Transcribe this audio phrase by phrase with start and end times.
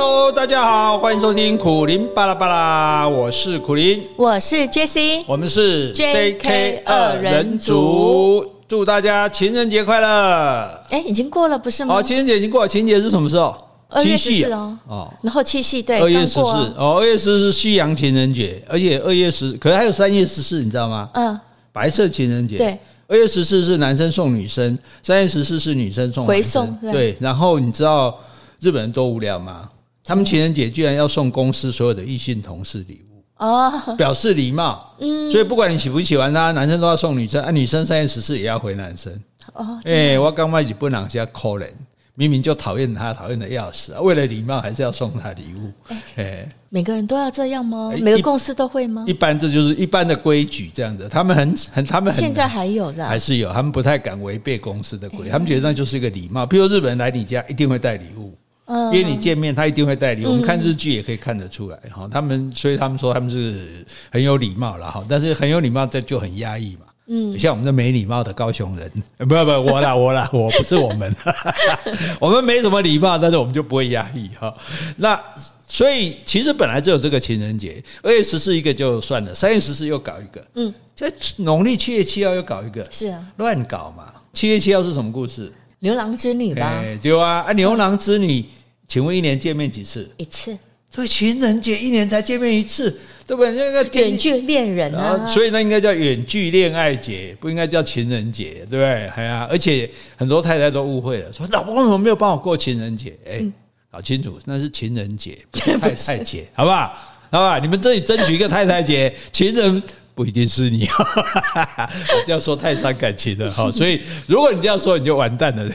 [0.00, 10.84] Hello，大家好，欢迎收听苦林巴拉巴拉，我是苦林，我是 Jessie，我们是 JK 二人组，祝大家情人节快乐！
[10.90, 11.96] 哎，已经过了不是吗？
[11.96, 13.52] 哦，情人节已经过了，情人节是什么时候？
[13.88, 16.40] 二月十四哦，哦，然后七夕对，二月十四。
[16.42, 21.10] 哦，二月十四是西洋情人节，而且二月十，可是还有三月十四，你知道吗？
[21.14, 21.36] 嗯，
[21.72, 22.78] 白色情人节，对，
[23.08, 28.16] 二月十四是男生送女生，三月十四是女生送回送，对，然后你知道
[28.60, 29.68] 日本人多无聊吗？
[30.08, 34.90] 他们情人节居然要送公司所有的异性同事礼物哦，表示礼貌。
[34.98, 39.12] 嗯，所以不管你喜不喜欢他，男生都要送女生，啊，女生三月十四也要回男生。
[39.52, 41.66] 哦，哎，我刚买几本两下可怜，
[42.14, 45.70] 明明就讨厌他，讨厌的要死，为了礼貌还是要送他礼物。
[46.16, 47.92] 哎，每个人都要这样吗？
[48.00, 49.04] 每个公司都会吗？
[49.06, 51.06] 一般这就是一般的规矩，这样子。
[51.06, 56.46] 他们很很，他们很现在还有的，还是有，他们不太敢违背公司的规，他们觉得那就是一个礼貌。
[56.46, 58.34] 比如日本人来你家，一定会带礼物。
[58.68, 60.26] 因为你见面，他一定会带你。
[60.26, 62.06] 我们看日剧也可以看得出来哈。
[62.10, 66.82] 他们所以他们说他们是很有礼貌了哈，但是很有礼貌这就很压抑嘛。
[67.06, 71.16] 嗯，像我们这没礼貌的高雄人， 不不，我啦我啦，我不是我们，
[72.20, 74.54] 我们没什么礼貌，但是我们就不会压抑哈。
[74.96, 75.18] 那
[75.66, 84.12] 所以其实本来就有这个情人节，二月十四一个就算了，三月十四又搞一个，嗯，这农历七月七号又搞一个，是啊，乱搞嘛。
[84.34, 85.50] 七月七号是什么故事？
[85.80, 86.82] 牛郎织女吧？
[87.02, 88.44] 对啊，啊，牛郎织女。
[88.86, 90.10] 请问一年见面几次？
[90.16, 90.56] 一次。
[90.90, 92.90] 所以情人节一年才见面一次，
[93.26, 93.52] 对不对？
[93.52, 99.06] 那个远距恋人啊，所以那应该叫远距恋爱节，不应该叫情人节，对不对？
[99.08, 103.14] 哎呀，而且很多太太都误会了，说老公怎么没有帮我过情人节？
[103.26, 103.44] 哎，
[103.92, 106.86] 搞清楚，那是情人节，不是太太节，好不好？
[107.30, 107.58] 好不好？
[107.58, 109.82] 你们这里争取一个太太节，情人。
[110.18, 113.70] 不一定是你， 我这样说太伤感情了哈。
[113.70, 115.72] 所以如果你这样说，你就完蛋了。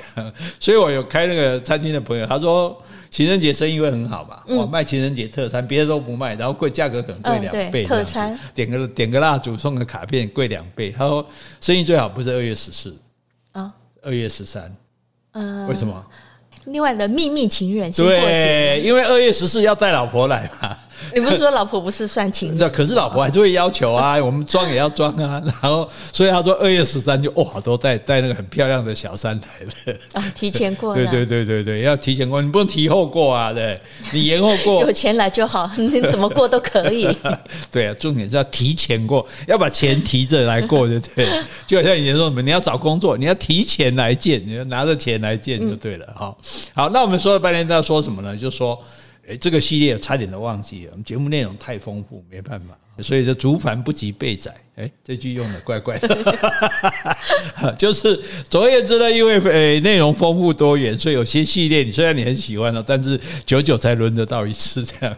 [0.60, 2.78] 所以我有开那个餐厅的朋友，他说
[3.09, 7.86] 情人节生意会很好嘛，我卖情人节特餐，别的都不卖，然后贵价格可能贵两倍。
[7.86, 10.92] 特餐点个点个蜡烛，送个卡片，贵两倍。
[10.92, 11.26] 他说
[11.62, 12.94] 生意最好不是二月十四
[13.53, 13.72] 啊，
[14.02, 14.76] 二月十三。
[15.32, 16.06] 嗯，为什么？
[16.66, 20.78] 另外的秘密情人对，因为二月十四要带老婆来嘛。
[21.14, 22.72] 你不是说老婆不是算情人？
[22.72, 25.41] 可是老婆还是会要求啊， 我们装也要装啊。
[25.46, 30.96] 然后，所以他说二月十三就哇，都带带那个很漂亮的小三来了啊， 提前过。
[30.96, 33.80] 对对对对对，要提前过，你不用提后过啊，对，
[34.12, 37.08] 你延后过，有钱来就好，你怎么过都可以。
[37.72, 41.28] 对啊，重点是要提前过，要把钱提着来过，对不对？
[41.68, 46.08] 就好像以前说什么，你要找工作，你要提前来见，你要拿着钱来见就对了。
[46.16, 46.38] 好，
[46.74, 48.35] 好，那我们说了半天都要说什么呢？
[48.35, 48.80] 就说。
[49.28, 54.53] 哎，这个系列差点都忘记了，我们节目内容太丰富，没办法，所以就竹繁不及被载。
[54.75, 58.19] 哎，这句用的怪怪的， 就是
[58.50, 65.16] 总而言之呢，因为诶内容丰富多元，所以有些系列你虽然你很喜欢哦，但是久久才轮得到一次这样。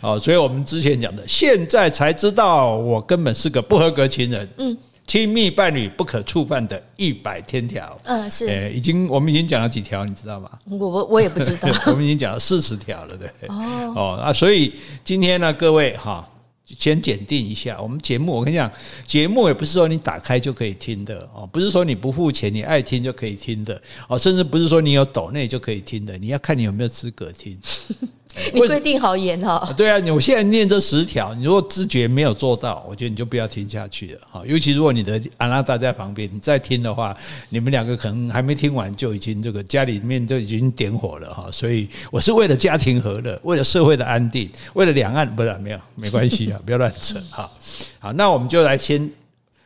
[0.00, 4.48] 好，所以我们之前讲的，现在才知道我根本是个不合格情人。
[4.58, 4.76] 嗯。
[5.06, 10.50] 亲密伴侣不可触犯的一百天条，嗯，是，诶，已经我们已经讲了几条，你知道吗？
[10.68, 14.74] 我我我也不知道， 我们已经讲了四十条了，对，哦哦啊，所以
[15.04, 16.28] 今天呢，各位哈，
[16.64, 18.32] 先检定一下我们节目。
[18.32, 18.68] 我跟你讲，
[19.06, 27.56] 节目也不是说你打开就可以听的哦，不是说你不付钱你爱听就可以听的哦，甚至不是说你有抖内就可以听的，你要看你有没有资格听。
[28.52, 29.72] 你规定好严哈？
[29.76, 34.42] 对啊，我现在念这十条，你如果知觉没有做到，我觉得你就不要听下去了哈。
[34.44, 37.16] 尤其如果你的阿拉达在旁边，你再听的话，
[37.48, 41.48] 你们两个可能还没听完就已经这个家里面就已经点火了哈。
[41.50, 47.50] 所以我是为了家庭和乐，为了社会的安定，为了两岸，不是没有没关系啊，不要乱扯哈。
[47.98, 49.10] 好，那我们就来先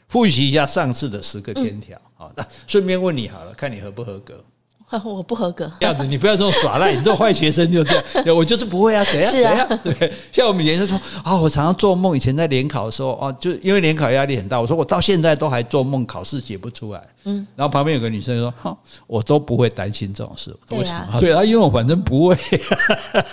[0.09, 2.01] 复习一下上次的十个天条。
[2.15, 4.41] 好，那顺便问你好了，看你合不合格。
[5.05, 8.37] 我不合格，这样子你不要这种耍赖，你这种坏学生就这样。
[8.37, 9.79] 我就是不会啊，怎样怎样？
[9.85, 17.01] 对，像我们以前就说啊，我常常做梦，以前在联考的时候啊，就因为联考压力很大，我说我到现在都还做梦，考试解不出来。
[17.25, 18.77] 嗯，然后旁边有个女生说，哈，
[19.07, 21.19] 我都不会担心这种事，为什么？
[21.21, 22.37] 对啊，因为我反正不会。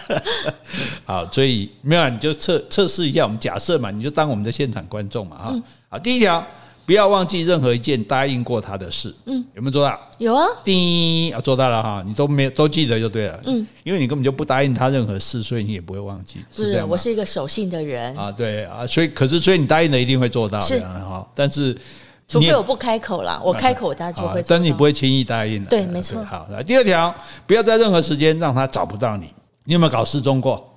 [1.06, 5.56] 好，所以没有，你就测测试一下，我们假设嘛，你就当我们的现场观众嘛，哈。
[5.90, 6.46] 好，第一条。
[6.88, 9.14] 不要忘记任何一件答应过他的事。
[9.26, 10.00] 嗯，有没有做到？
[10.20, 10.48] 有啊。
[10.64, 13.38] 第一，做到了哈，你都没有都记得就对了。
[13.44, 16.40] 嗯，因为你根本就不答应他任何事，所以你也不会忘记。
[16.50, 18.32] 是这样，我是一个守信的人啊。
[18.32, 21.28] 对啊，所以可是所以你答应的一定会做到的哈。
[21.36, 21.78] 但是
[22.26, 24.42] 除非我不开口啦，我开口他就会。
[24.48, 25.70] 但是你不会轻易答应的。
[25.70, 26.24] 对，没错。
[26.24, 27.14] 好，来第二条，
[27.46, 29.34] 不要在任何时间让他找不到你。
[29.66, 30.77] 你有没有搞失踪过？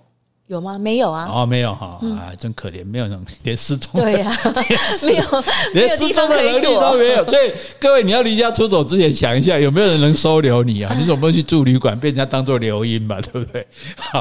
[0.51, 0.77] 有吗？
[0.77, 1.31] 没有啊。
[1.33, 4.37] 哦，没有哈啊，真可怜，没有人连失踪对呀，
[5.07, 5.25] 没有
[5.75, 7.25] 连失踪的能力都没有。
[7.29, 10.93] 所以各位，你要离家出走之前想一下，有没有人能收留你啊？
[10.99, 13.21] 你总不能去住旅馆，被人家当做留音吧？
[13.21, 13.65] 对不对？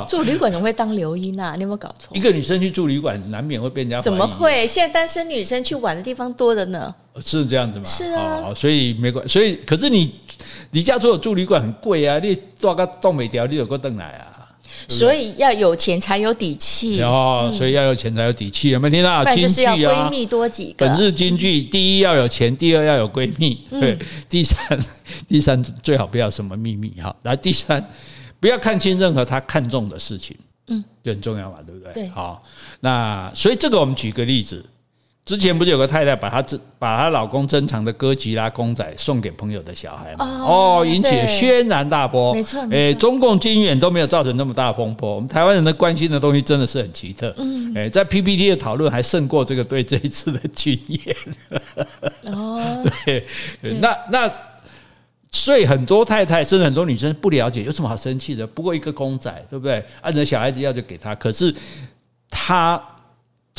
[0.07, 1.53] 住旅馆怎么会当流莺啊？
[1.55, 2.15] 你有没有搞错？
[2.15, 4.67] 一个女生去住旅馆，难免会被人家怎么会？
[4.67, 6.93] 现在单身女生去玩的地方多的呢。
[7.25, 7.83] 是这样子吗？
[7.85, 10.13] 是啊，所以没关，所以可是你
[10.71, 14.27] 离家出走住旅馆很贵啊，你多个东北条，你有个凳来啊。
[14.87, 19.23] 所以要有钱才有底气哦，所以要有钱才有底气，有没有听到？
[19.25, 20.87] 金句啊，闺蜜多几个。
[20.87, 24.79] 本日金句：第一要有钱，第二要有闺蜜，对，第三
[25.27, 27.15] 第三最好不要什么秘密哈。
[27.23, 27.89] 来，第三
[28.39, 30.35] 不要看清任何他看重的事情，
[30.67, 31.93] 嗯，就很重要嘛，对不对？
[31.93, 32.43] 对，好，
[32.79, 34.65] 那所以这个我们举个例子。
[35.29, 36.43] 之前不是有个太太把她
[36.79, 40.25] 把她老公珍藏的哥吉拉公仔送给朋友的小孩吗？
[40.25, 42.33] 哦，引起了轩然大波。
[42.33, 45.13] 没错，诶，中共军演都没有造成那么大风波。
[45.13, 47.31] 我们台湾人的关心的东西真的是很奇特。
[47.37, 51.15] 嗯，诶，在 PPT 的讨论还胜过这个对这一次的军演。
[52.33, 53.23] 哦， 对，
[53.79, 54.31] 那那
[55.31, 58.47] 所以很多太太甚至很多女生不了解，有什么好生气的？
[58.47, 59.85] 不过一个公仔，对不对？
[60.01, 61.53] 按着小孩子要就给他，可是
[62.31, 62.81] 他。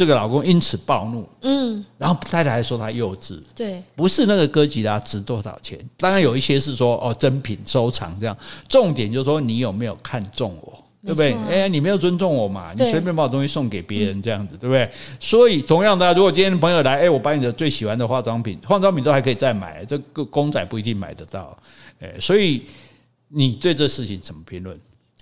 [0.00, 8.34] 这个老公因此暴怒，嗯，然后太太还说他幼稚，对，不是那个哥吉拉值多少钱，当然有一些是说哦珍品收藏这样，
[8.66, 11.34] 重点就是说你有没有看中我，对不对？
[11.50, 14.90] 哎，你没有尊重我嘛，你随便把我东西送给别人这样子，对不对？
[15.20, 21.54] 所以同样的，如果今天朋友来，哎，我把你的最喜欢的化妆品，化妆品都还可以再买，这个公仔不一定买得到，
[22.00, 22.62] 哎，所以
[23.28, 24.80] 你对这事情怎么评论？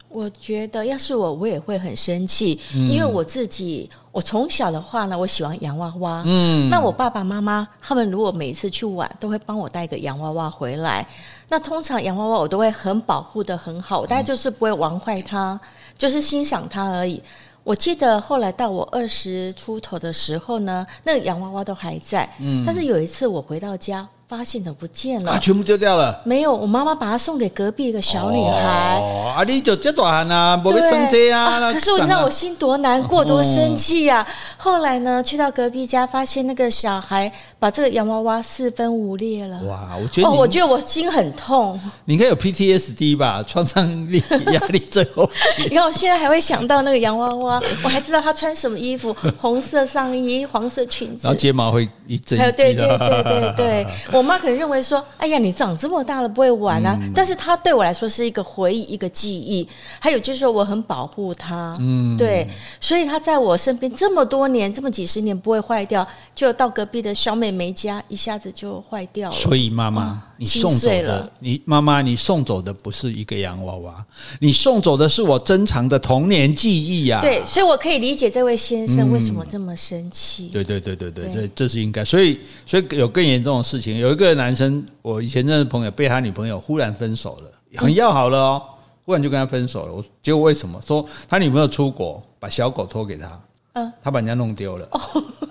[0.09, 6.23] 我觉得要是我，我也会很生气，因为我自己，我从小的话呢，我喜欢洋娃娃。
[6.25, 11.07] 嗯，那我爸爸妈妈他们如果每一次去玩，都会帮我带个洋娃娃回来。
[11.51, 15.61] 那通常洋娃娃我都会很保护的很好，大概就是不会玩坏它，
[15.97, 17.23] 就是欣赏它而已。
[17.63, 22.29] 我记得后来到我二十出头的时候呢，那个洋娃娃都还在。
[22.39, 24.09] 嗯，但是有一次我回到家。
[24.29, 26.21] 发现的不见了，全部丢掉了。
[26.23, 28.99] 没有，我妈妈把它送给隔壁一个小女孩。
[29.01, 29.73] 哦，啊，你就
[30.03, 31.59] 啊，不会生气啊。
[31.73, 34.27] 可是我让我心多难过，多生气呀！
[34.59, 39.63] 后来呢，去到隔壁家，发现那个小孩把这个洋娃娃四分五裂了。
[39.63, 41.81] 哇，我觉得，我觉得我心很痛。
[42.05, 43.43] 你应该有 PTSD 吧？
[43.49, 44.23] 创伤力
[44.53, 45.25] 压力症候
[45.57, 45.65] 群。
[45.71, 52.39] 你看，我现在还会想到那个洋娃娃，我还知道她穿什么衣服，红色上衣，黄色裙子，然后睫毛会一整。
[52.39, 53.87] 对对对对对对。
[54.19, 59.67] 我妈可能认为说：“哎呀，你长这么大了不会玩啊！”但是她对我来说是一个回忆，一个记忆。
[60.01, 62.47] 还有就是说，我很保护她，嗯，对，
[62.81, 69.35] 所以她在我身边这么多年，这么几十年不会坏掉，就到隔壁的小妹妹家一下子就坏掉了。
[69.37, 74.05] 所以妈妈，你送走的，你妈妈，你送走的不是一个洋娃娃，
[74.41, 77.21] 你送走的是我珍藏的童年记忆呀。
[77.21, 80.49] 对，所以我可以理解这位先生为什么这么生气。
[80.49, 82.05] 对对对对对，这这是应该。
[82.05, 84.49] 所以，所以有更严重的事情，有一个男。
[84.49, 88.63] 男生，我以前认识朋友被他女朋友忽然分手了，很要好了哦，
[89.05, 89.93] 忽然就跟他分手了。
[89.93, 90.81] 我结果为什么？
[90.87, 93.39] 说他女朋友出国，把小狗托给他，
[93.79, 94.89] 嗯，他把人家弄丢了。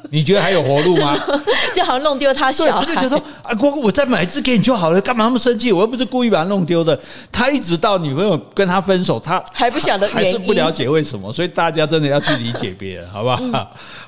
[0.09, 1.15] 你觉得还有活路吗？
[1.75, 5.71] 就好像弄丢他小孩，他就说啊，哥哥，我再买一只给你就好了，干嘛那么生气？
[5.71, 6.97] 我又不是故意把它弄丢的。
[7.31, 11.31] 他一直到女朋友跟他分手，他还不晓得，还是不了解为什么。
[11.31, 13.37] 所以大家真的要去理解别人，好不好？
[13.41, 13.53] 嗯、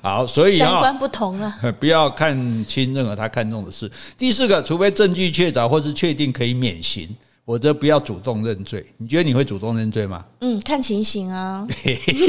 [0.01, 3.91] 好，所以三观不同啊，不要看清任何他看中的事。
[4.17, 7.07] 第四个，除非证据确凿或是确定可以免刑。
[7.49, 10.23] 我则不要主动认罪，你觉得你会主动认罪吗？
[10.41, 11.67] 嗯，看情形啊。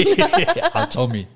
[0.73, 1.27] 好聪明。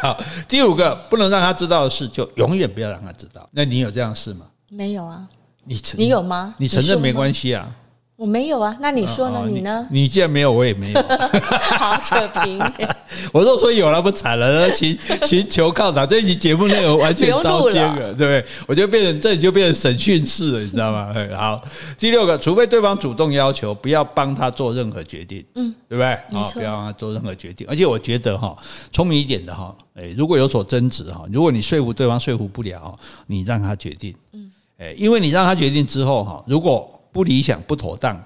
[0.00, 3.46] 好，第五个不能让他知道的事，就永远不要让他知道。
[3.52, 4.46] 那你有这样的事吗？
[4.70, 5.28] 没有啊。
[5.62, 6.54] 你承你有吗？
[6.56, 7.70] 你承认没关系啊。
[8.16, 9.42] 我没有啊，那你说呢？
[9.44, 9.86] 你呢？
[9.90, 11.02] 你既然没有，我也没有。
[11.76, 12.60] 好扯平。
[13.32, 16.06] 我都说有了，不惨了，寻寻求靠打。
[16.06, 18.44] 这一集节目内容完全糟践了，对不对？
[18.68, 21.12] 我就变成这里就变成审讯室了，你知道吗？
[21.36, 21.60] 好，
[21.98, 26.12] 第六个，除非对方主动要求，不要帮他做任何决定，嗯，对不对？
[26.12, 27.66] 啊，不要帮他做任何决定。
[27.68, 28.56] 而且我觉得哈，
[28.92, 38.20] 聪明一点的哈，诶，如果有所争执哈，如果你说服对方说服不了，你让他决定，嗯，诶，因为你让他决定之后哈，如果不理想、不妥当，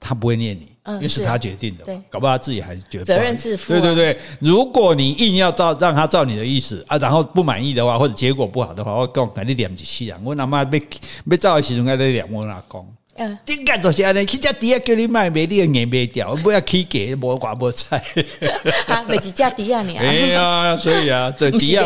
[0.00, 1.84] 他不会念你，因为是他决定的。
[1.84, 3.72] 对，搞不好他自己还是觉得责任自负。
[3.72, 10.82] 对对对，如果你硬要照让他照你的意思啊，然后不满意的话，或者结果不好的话，我讲给你两句戏啊，我他妈被
[11.30, 12.84] 被照的时候，该得两我哪讲？
[13.16, 18.02] 嗯，应该就是安尼，去只底啊叫你卖卖你个眼卖掉，不要起价，无瓜无菜。
[18.88, 20.02] 啊，卖几只猪啊你啊？
[20.02, 21.84] 哎呀，所以啊， 这底啊，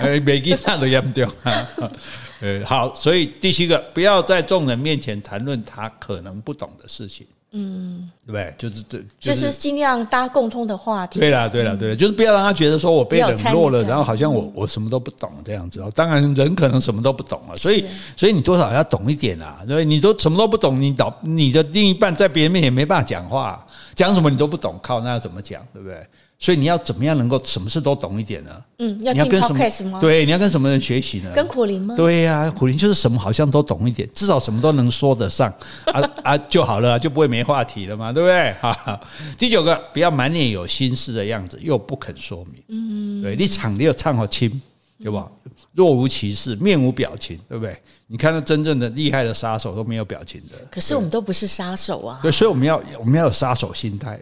[0.00, 1.68] 哎，每个那都严重啊。
[2.40, 7.26] 呃，好，所以第七个，不要在众人面前谈论他可能不懂的事情。
[7.58, 8.54] 嗯，对不对？
[8.58, 11.18] 就是这，就是尽量搭共通的话题。
[11.18, 15.82] 对了，对了，对了，就是不要让他觉得说我被冷落了，然后好像我我什么都不懂这样子。
[15.94, 17.82] 当然，人可能什么都不懂了，所以
[18.14, 19.64] 所以你多少要懂一点啊。
[19.66, 25.62] 对，你都什么都不懂，你导你的另一半在别人面前没办法讲话，讲什么你都不懂，靠，那要怎么讲？
[25.72, 26.06] 对不对？
[26.38, 28.50] 所以你要怎么样能够什么事都懂一点呢？
[28.78, 29.98] 嗯，要听 podcast 吗？
[30.00, 31.30] 对，你要跟什么人学习呢？
[31.34, 31.94] 跟苦林吗？
[31.96, 35.52] 对呀、啊，苦林就是什么好像都懂一点，至少什么都能说得上
[35.92, 38.52] 啊啊就好了，就不会没话题了嘛，对不对？
[38.60, 39.00] 哈，
[39.38, 42.62] 第九个，不要满脸有心事的样子，又不肯说明。
[42.68, 44.60] 嗯，对，你唱你又唱好轻。
[44.98, 45.30] 对吧？
[45.72, 47.76] 若无其事，面无表情，对不对？
[48.06, 50.56] 你看到真正的厉害的杀手都没有表情的。
[50.70, 52.18] 可是我们都不是杀手啊。
[52.22, 54.18] 对，所以我们要我们要有杀手心态，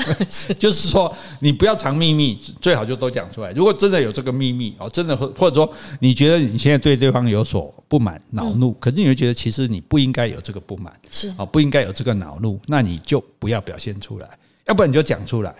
[0.58, 3.50] 就是说你不要藏秘密，最好就都讲出来。
[3.52, 15.54] 如果真的有这个秘密哦，真的或或者说你觉得你现在对对方有所不满、恼怒，可是你会觉得其实你不应该有这个不满，是啊，不应该有这个恼怒，那你就不要表现出来，要不然你就讲出来。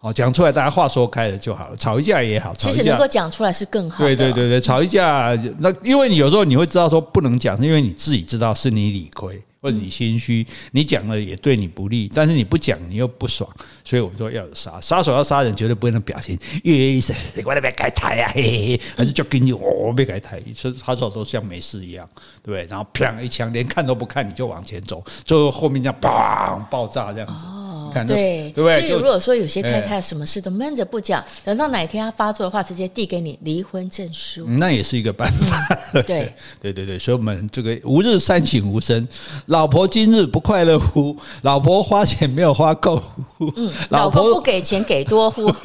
[0.00, 1.76] 哦，讲出来，大家话说开了就好了。
[1.76, 4.16] 吵一架也好，吵一架其实能够讲出来是更好的。
[4.16, 9.42] 对对对对，吵一架，那因为你有时候你会知道说不能讲，是因为你自己知道是你理亏。
[9.62, 13.46] 或者你心虚，你讲了也对你不利，但是你不讲你又不爽，
[13.84, 22.08] 所以我们说要有杀杀手要杀人绝对不会那表情，跃跃欲试，你过来别改台啊，嘿嘿嘿，还是就给你哦别改台，所以杀手都像没事一样，
[22.42, 22.66] 对不对？
[22.70, 27.59] 然后砰一枪，连看都不看你就往前走，最后后面这样砰爆炸这样子，哦，
[27.90, 28.80] 看对，对不对？
[28.80, 35.78] 所以如果说有些太太什么事都闷着不讲，等到哪天她发作的话，直接递给你离婚证书，那也是一个办法。
[36.06, 39.06] 对 对对对，所以我们这个吾日三省吾身。
[39.46, 41.16] 老婆今日不快乐乎？
[41.42, 43.52] 老婆花钱没有花够乎？
[43.56, 45.52] 嗯，老公不给钱给多乎？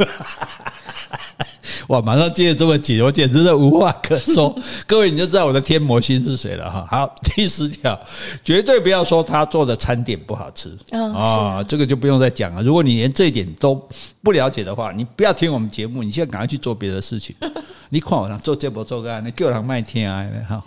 [1.87, 4.55] 哇，马上接的这么紧，我简直是无话可说。
[4.87, 6.87] 各位，你就知道我的天魔星是谁了哈。
[6.89, 7.99] 好， 第十条，
[8.43, 12.63] 绝对不要说他做的餐点不好吃啊、这个就不用再讲了。
[12.63, 13.75] 如果你连这一点都
[14.23, 17.35] 不了解的话，你不要听我们节目，你现在赶快去做别的事情。
[17.89, 20.25] 你看我做这不做个，你叫人卖天啊！
[20.49, 20.63] 好，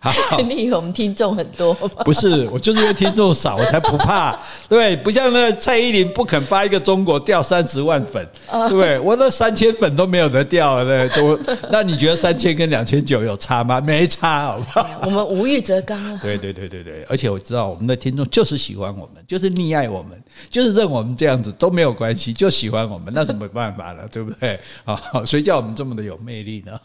[0.00, 1.88] 好，你以为我们听众很多吗？
[2.04, 4.36] 不是，我就是因为听众少，我才不怕。
[4.68, 8.98] 对，不像那蔡依林不肯发一个中国掉三十万粉，对不对？
[8.98, 11.56] 我那三千粉都没有得掉，对不对？
[11.70, 13.80] 那你觉得三千跟两千九有差吗？
[13.80, 15.00] 没差，好不好？
[15.04, 16.18] 我们无欲则刚啊！
[16.22, 24.58] 对对对对对，而且我知道我们的听众就是喜欢我们，就是溺爱我们，就是认我们这样子都没有关系，就喜欢我们，那是没办法了，对不对？
[24.84, 26.78] 啊，谁叫我们这么的有魅力呢？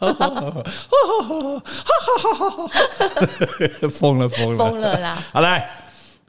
[3.90, 5.18] 疯了疯了疯了啦！
[5.32, 5.68] 好来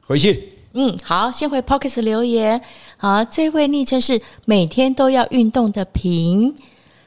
[0.06, 2.60] 回去，嗯，好，先回 Podcast 留言。
[2.96, 6.54] 好，这位昵称是每天都要运动的平，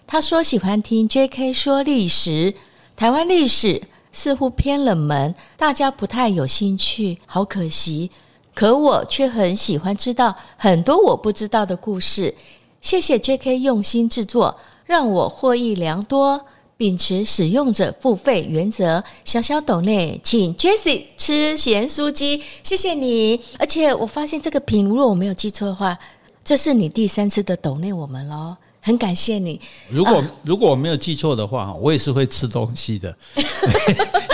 [0.08, 1.54] 他说喜欢听 J.K.
[1.54, 2.54] 说历史，
[2.96, 3.82] 台湾历史
[4.12, 8.12] 似乎偏冷门，大家不太有兴趣，好可惜。
[8.54, 12.34] 可我却很喜欢知道很多我不知道的故事。
[12.82, 13.60] 谢谢 J.K.
[13.60, 14.58] 用心制作。
[14.86, 16.46] 让我获益良多，
[16.78, 19.04] 秉持使用者付费原则。
[19.24, 23.42] 小小抖内，请 Jessie 吃咸酥鸡，谢谢你。
[23.58, 25.98] 而且我发现这个屏，如果我没有记错的话，
[26.44, 28.58] 这是你第三次的抖内我们喽。
[28.86, 29.60] 很感谢你。
[29.90, 33.12] 如果、啊、如果我没有记错的话，我也是会吃东西的。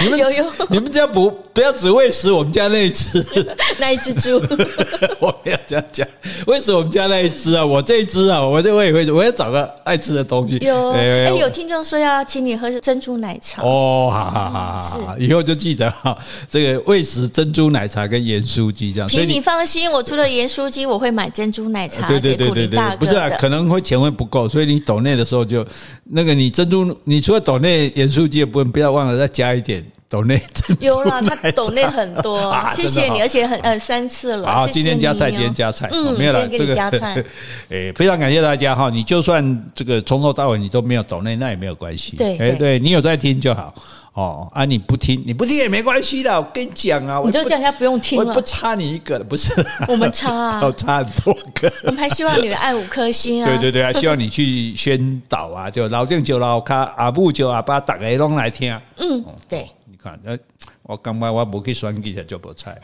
[0.04, 0.20] 你们
[0.72, 3.26] 你们家不不要只喂食我们家那一只
[3.80, 4.38] 那一只猪。
[5.22, 6.06] 我不要这样讲，
[6.48, 10.58] 喂食我们家那一只啊，我这一只啊，我这我也会，我要找个爱吃的东西。
[10.58, 16.18] 有哎、欸欸，有听众说要请你喝珍珠奶茶哦，好好好好好，以后就记得哈，
[16.52, 19.08] 这个喂食珍珠奶茶跟盐酥鸡这样。
[19.08, 22.06] 所以你放心，我除了盐酥鸡，我会买珍珠奶茶。
[22.06, 24.41] 对对对对对，不是啊，可能会钱会不够。
[24.48, 25.66] 所以你抖内的时候就
[26.06, 30.40] 那个你珍珠，你除了抖内盐酥鸡的部分，不要忘了再加一点抖内。
[30.82, 34.52] 有啦，他抖内很多， 啊、谢谢你，而且很呃三次了。
[34.52, 37.24] 好，今天加菜，今天加菜，嗯，没有了，这个加菜。
[37.72, 42.18] 哎，非常感谢大家哈，你就算这个从头到尾你都没有抖内，那也没有关系。
[42.18, 43.74] 对，哎，对你有在听就好。
[44.14, 44.66] 哦啊！
[44.66, 46.36] 你不听，你不听也没关系的。
[46.36, 48.26] 我跟你讲啊，你就叫人家不用听了。
[48.26, 49.54] 我不差你一个了，不是？
[49.88, 51.72] 我们差啊，我 差很多个。
[51.86, 53.48] 我们还希望你按五颗星啊。
[53.48, 58.78] 对对对，还希望你去宣导啊，就老店就老卡，阿布就阿爸，大家拢来听。
[58.98, 59.66] 嗯，对。
[60.24, 60.38] 那
[60.84, 62.80] 我感觉我不去选举下就不菜，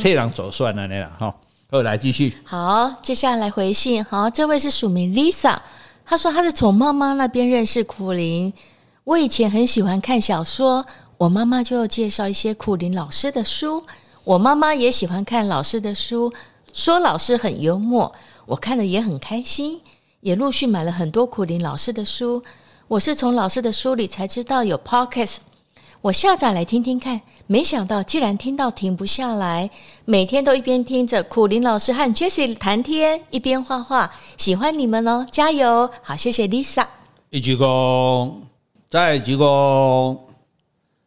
[0.00, 1.34] 退让走算了那样哈。
[1.70, 2.36] 好，来继续。
[2.44, 4.04] 好，接下来来回信。
[4.04, 5.58] 好，这位是署名 Lisa，
[6.04, 8.52] 她说她是从妈妈那边认识苦林。
[9.04, 10.84] 我以前很喜欢看小说，
[11.16, 13.84] 我妈妈就介绍一些苦林老师的书。
[14.24, 16.32] 我妈妈也喜欢看老师的书，
[16.72, 18.12] 说老师很幽默，
[18.46, 19.80] 我看了也很开心，
[20.20, 22.42] 也陆续买了很多苦林老师的书。
[22.88, 25.36] 我是从老师的书里才知道有 Podcast，
[26.06, 29.68] 我下载来听听看，没想到竟然听到停不下来，
[30.04, 34.08] 每天都一边听着苦林老师和 Jessie 谈天，一边画画。
[34.36, 35.90] 喜欢你们哦，加油！
[36.04, 36.86] 好，谢谢 Lisa。
[37.30, 38.34] 一鞠躬，
[38.88, 40.16] 再鞠躬，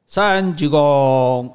[0.06, 1.50] 三鞠躬，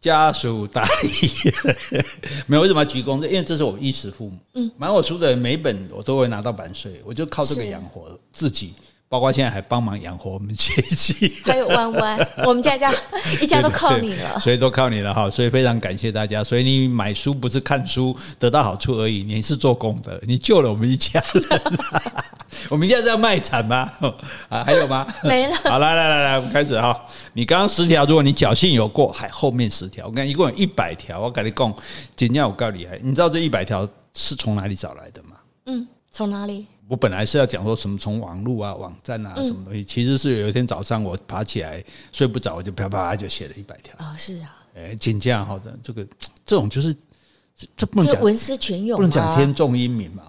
[0.00, 2.00] 家属打理。
[2.46, 3.16] 没有为什么要鞠躬？
[3.26, 4.38] 因为这是我衣食父母。
[4.54, 8.74] 嗯，买我书的每本我都会拿到版税，我就靠这个养活自己。
[9.10, 12.94] 包括现在还帮忙养活我们亲戚，还有弯弯， 我们家家
[13.42, 16.44] 一家都靠你了，所以都靠你了哈，所以非常感谢大家。
[16.44, 21.60] 所以你买书不是看书得到好处而已，你是做功德，你救了我们一家人。
[22.70, 23.90] 我们现在在卖惨吗？
[24.48, 25.04] 啊，还有吗？
[25.24, 25.56] 没了。
[25.64, 27.04] 好，来来来来，我们开始哈。
[27.32, 31.20] 你刚刚十条，如果你侥幸有过，还后面十条，我看一共有一百条。
[31.20, 31.74] 我跟你讲，
[32.14, 35.30] 今天我告诉你，你知道这一百条是从哪里找来的吗？
[35.66, 36.66] 嗯，从哪里？
[36.90, 43.94] 我本来是要讲说什么从网络啊、网站啊什么东西，其实是有一天早上我爬起来睡不着，我就啪啪就写了一百条。
[44.00, 46.04] 哦，是啊，哎，请假好的这个
[46.44, 46.92] 这种就是
[47.76, 50.24] 这不能讲文思泉涌，不能讲天纵英明嘛。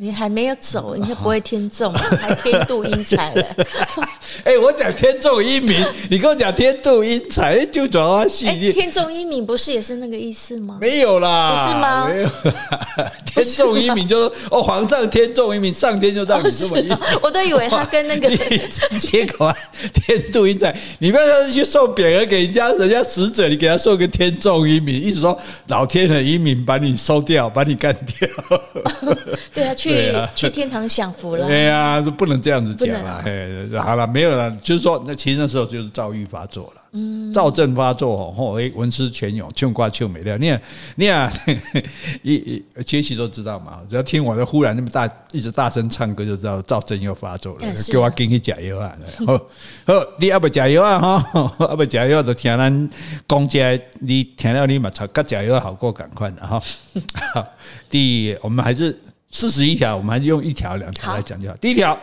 [0.00, 3.44] 你还没有走，你就不会天纵，还天妒英才了。
[4.44, 8.72] 哎，我讲天纵英明， 你跟我讲天妒英才，就转化系列。
[8.72, 10.78] 天纵英明不是也是那个意思吗？
[10.80, 12.08] 没有啦，不是吗？
[12.08, 12.28] 没有。
[13.26, 16.96] 天纵英明就是哦，皇上天纵英明，上天就让你这么英。
[17.20, 18.28] 我都以为他跟那个
[19.00, 19.52] 结果
[19.94, 25.36] 天妒英才，你不要去送匾额给人家，人家死者，你给他送个天纵英明，意思说
[25.66, 28.28] 老天很英明，把你收掉，把你干掉。
[29.52, 29.87] 对啊，去。
[29.88, 31.46] 对啊，去天堂享福了。
[31.46, 33.22] 对呀，都不能这样子讲了。
[33.24, 34.50] 哎，好了，没有了。
[34.62, 36.82] 就是说，那其实那时候就是躁郁发作了。
[36.92, 40.38] 嗯，躁症发作哦，吼哎，文思泉涌，秋瓜秋美了。
[40.38, 40.62] 你看，
[40.96, 41.30] 你看，
[42.22, 43.80] 一一杰西都知道嘛。
[43.88, 47.58] 只要听我的忽然那么大，一直大声唱歌，就知道躁症又发作了。
[47.92, 48.96] 给我给你加油啊！
[49.26, 50.98] 好，好，你要不加油啊？
[50.98, 52.90] 哈，要不加油就听咱
[53.26, 56.58] 公家，你听了你嘛，才加加油好过赶快的哈。
[57.34, 57.46] 好，
[57.90, 58.98] 第一，我们还是。
[59.30, 61.52] 四十一条，我们还是用一条两条来讲就好。
[61.52, 61.96] 好，第一条，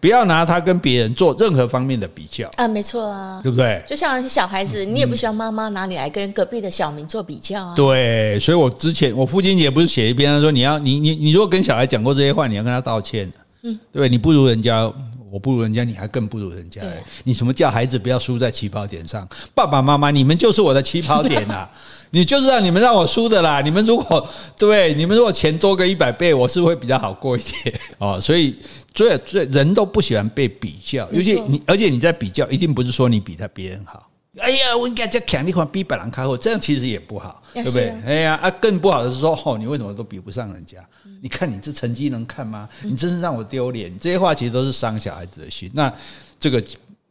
[0.00, 3.82] 不要拿他跟别人做任何方面的比较啊，没错啊，对不对？
[3.86, 7.74] 就像小孩子，你也不希望妈妈拿你来跟隔壁的小明做比较啊。
[7.74, 13.30] 对，所以我之前我父亲也不是写一篇，他说你要你你你如果跟小孩讲过这些话，你要跟他道歉。
[13.62, 14.90] 嗯，对，你不如人家，
[15.30, 16.80] 我不如人家，你还更不如人家。
[17.24, 19.28] 你什么叫孩子不要输在起跑点上？
[19.54, 21.68] 爸爸妈妈，你们就是我的起跑点呐！
[22.12, 23.60] 你就是让你们让我输的啦！
[23.60, 28.20] 你们如果对，你们如果钱多个一百倍，我是会比较好过一点哦。
[28.20, 28.56] 所以
[28.92, 34.09] 最最人都不喜欢被比较，尤其你，而且你在比较，一定不是说你比他别人好。
[34.38, 37.92] 哎呀，我应该在强力款比别人开后，这样其实也不好，对不对？
[38.06, 40.78] 哎呀，啊，更不好的是说，哦，你为什么都比不上人家？
[41.20, 42.68] 你看你这成绩能看吗？
[42.82, 43.92] 你真是让我丢脸！
[43.98, 45.68] 这些话其实都是伤小孩子的心。
[45.74, 45.92] 那
[46.38, 46.62] 这个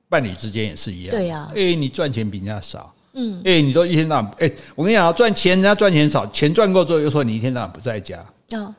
[0.08, 1.50] 伴侣之间也是一样，对呀。
[1.54, 8.26] 哎，你赚钱比人家少，嗯，哎，你都一天到晚，哎，我跟你讲啊，赚钱人家赚钱少，钱赚够之后又说你一天到晚不在家，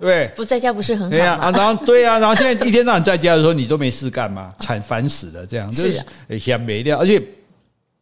[0.00, 1.24] 对，不在家不是很好吗？
[1.34, 4.50] 啊，然后对呀，然后现在一天到晚在家的时候，你都没事干嘛？
[4.60, 7.22] 惨烦死了，这样就是想没掉，而且。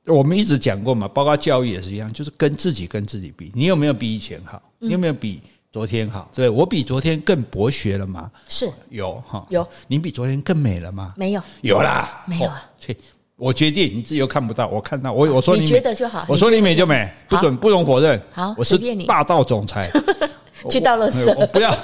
[0.09, 4.61] 我们一直讲过嘛，包括教育也是一样，就是跟自己跟自己比，你有没有比以前好？
[4.79, 5.41] 你有没有比
[5.73, 6.31] 昨天好？
[6.35, 8.31] 对，我比昨天更博学了吗？
[8.49, 9.67] 是有哈，有。
[9.87, 11.13] 你比昨天更美了吗？
[11.17, 12.65] 没有，有啦，没有啊。
[12.79, 12.97] 切，
[13.37, 18.21] 我决定，你自己又看不到，我看到，我我说你觉得就好，我说你美就美，不准不容否认。
[18.33, 19.91] 好，我是霸道总裁，
[20.71, 21.77] 去倒垃圾，我不要。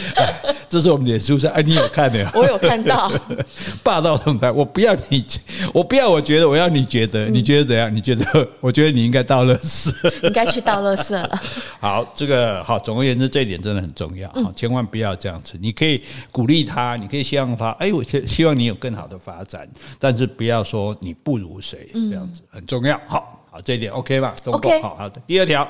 [0.68, 2.28] 这是我们脸书上，哎，你有看没有？
[2.34, 3.10] 我有看到。
[3.82, 5.24] 霸道总裁，我不要你，
[5.72, 7.94] 我不要，我觉得我要你觉得，你觉得怎样？
[7.94, 8.48] 你觉得？
[8.60, 11.42] 我觉得你应该到乐色，应该去到乐色了。
[11.80, 12.78] 好，这个好。
[12.78, 15.54] 总而言之，这一点真的很重要，好，千万不要这样子。
[15.60, 16.02] 你可以
[16.32, 23.00] 鼓励他，你可以希望他，哎，我希希望你有更好的发展，但是不要说你不如谁，这样子很重要。
[23.06, 24.82] 好好，这一点 OK 吧？OK。
[24.82, 25.20] 好好的。
[25.26, 25.68] 第二条，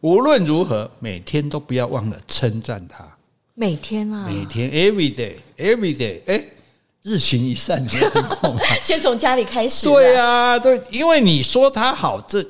[0.00, 3.04] 无论如何，每天都不要忘了称赞他。
[3.54, 6.42] 每天啊，每天，every day，every day，哎，
[7.02, 8.00] 日行一善，你听
[8.40, 8.60] 过吗？
[8.82, 9.86] 先从家里开始。
[9.86, 12.42] 对啊，对，因为你说他好，这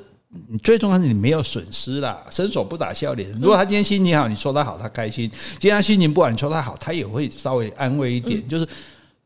[0.49, 3.29] 你最重要是你没有损失啦，伸手不打笑脸。
[3.41, 8.39] 如果他今天心情好，你说他好，他开心；今天他心情不好，你说他好，他也会稍微安慰一点。
[8.39, 8.69] 嗯、就是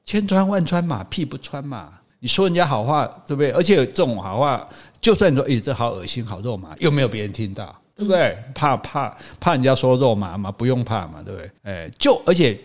[0.07, 1.91] 千穿万穿嘛，屁不穿嘛。
[2.21, 3.51] 你说人家好话，对不对？
[3.51, 4.67] 而且这种好话，
[4.99, 7.83] 就算你说，哎，这好恶心，好肉麻，又没有别人听到。
[7.97, 8.37] 对不对？
[8.55, 11.51] 怕怕怕人家说肉麻嘛，不用怕嘛，对不对？
[11.63, 12.59] 哎，就而且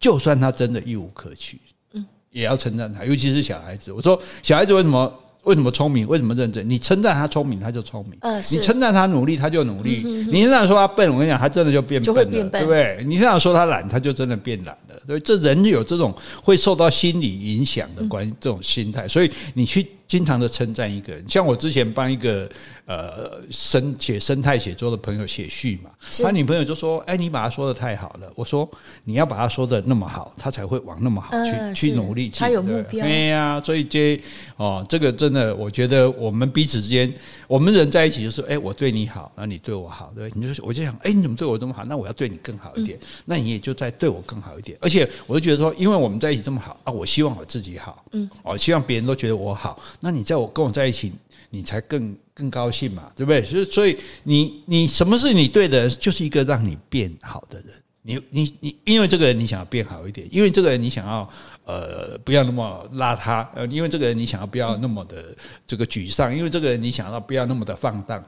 [0.00, 1.60] 就算他真的一无可取，
[1.92, 3.92] 嗯，也要称赞他，尤其是小孩子。
[3.92, 5.12] 我说小孩子为什么
[5.44, 6.04] 为什么聪明？
[6.08, 6.68] 为什么认真？
[6.68, 8.18] 你称赞他聪明，他就聪明；
[8.50, 10.02] 你称赞他努力，他就努力。
[10.28, 13.04] 你现在说他笨，我跟你讲，他真的就变笨了，对不对？
[13.06, 14.96] 你现在说他懒，他就真的变懒了。
[15.06, 21.24] 所以这人有这种会受到心理影响的关这种心态，所以你去经常的称赞一个人。
[21.28, 22.48] 像我之前帮一个
[22.84, 25.90] 呃生写生态写作的朋友写序嘛，
[26.22, 28.68] 他女朋友就说：“哎，你把他说的太好了。”我说
[29.04, 33.04] ：“你要把他说的那么好，他才会往那么好去、呃、去努力去。”他有目标。
[33.04, 34.20] 对呀、啊，所以这
[34.56, 37.12] 哦，这个真的，我觉得我们彼此之间，
[37.48, 41.84] 我们人在一起就是，哎，我对你好，那你对我好，对，你就我就想，哎，你怎么对我这么好？
[41.84, 44.78] 那我要对你更好一点，嗯、那你也就在对我更好一点。
[44.80, 49.78] 而且我就觉得说，因为我们在一起这么好啊，我希望我自己好，嗯，我希望别人都觉得我好。
[50.00, 51.12] 那你在我跟我在一起，
[51.50, 53.44] 你才更更高兴嘛，对不对？
[53.44, 57.68] 所以，所以你你什么是你对的人，就是一个让你变好的人。
[58.02, 61.28] 你你你，因为这个人你想要变好一点，因为这个人你想要
[61.64, 65.34] 呃不要那么邋遢，呃，因为这个人你想要不要那么的
[65.66, 68.24] 这个沮丧，因为这个人你想要不要那么的放荡。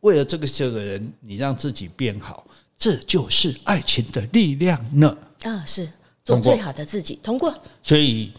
[0.00, 2.44] 为了这个这个人，你让自己变好，
[2.76, 5.16] 这就是爱情的力量呢。
[5.44, 5.88] 啊，是
[6.22, 7.56] 做最好的自己，通过。
[7.82, 8.32] 所以，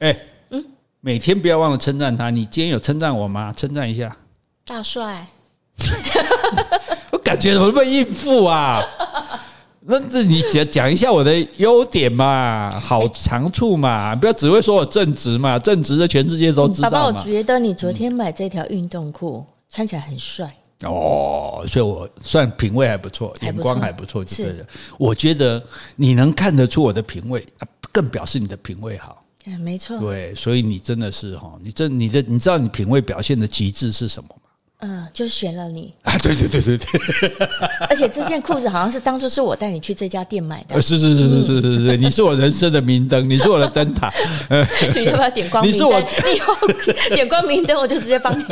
[0.00, 0.20] 哎，嗯，
[1.06, 2.30] 每天不要忘了称赞他。
[2.30, 3.52] 你今天有称赞我吗？
[3.54, 4.16] 称赞一下，
[4.64, 5.26] 大帅。
[7.12, 8.82] 我感觉怎么那么应付啊？
[9.86, 16.90] 那这你讲讲一下我的优点嘛，好长处嘛，不要只会说我正直嘛，正直的全世界都知道嘛。
[16.90, 20.50] 爸爸，我觉得你昨天买这条运动裤穿起来很帅
[20.84, 24.66] 哦，所以我算品味还不错，眼光还不错，就对了。
[24.98, 25.62] 我觉得
[25.96, 27.44] 你能看得出我的品味，
[27.92, 29.22] 更表示你的品味好。
[29.46, 29.98] 嗯，没错。
[29.98, 34.36] 对，所以你真的是哈，你这你的你知道你品味表现的极致是什么吗？
[34.80, 36.18] 嗯，就选了你啊！
[36.18, 37.32] 对对对对对，
[37.88, 40.82] 而且这件裤子好像是当初是我带你去这家店买的。
[40.82, 44.12] 是是是是是是是， 你是我人生的明灯，你是我的灯塔。
[44.94, 45.72] 你要不要点光明灯？
[45.72, 46.54] 你是我，你以后
[47.14, 48.44] 点光明灯，我就直接帮你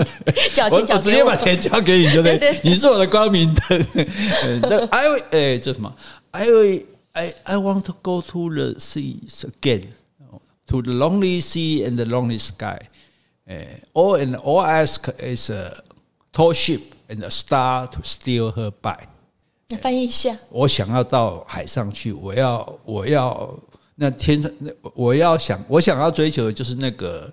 [0.54, 0.96] 缴钱缴给我。
[0.96, 2.38] 我直接把钱交给你，对不对？
[2.38, 3.86] 对对对，你是我的光明灯。
[4.62, 5.92] 那 I 哎，这什么
[6.30, 6.46] ？I
[7.12, 9.82] I I want to go to the sea again,
[10.72, 12.78] to the lonely sea and the lonely sky.
[13.92, 15.82] All and all I ask is a
[16.32, 16.80] Tall ship
[17.10, 19.06] and a star to steer her by。
[19.68, 23.54] 那翻译一下，我想要到海上去，我要我要
[23.96, 27.30] 那天上那我要想我想要追求的就是那个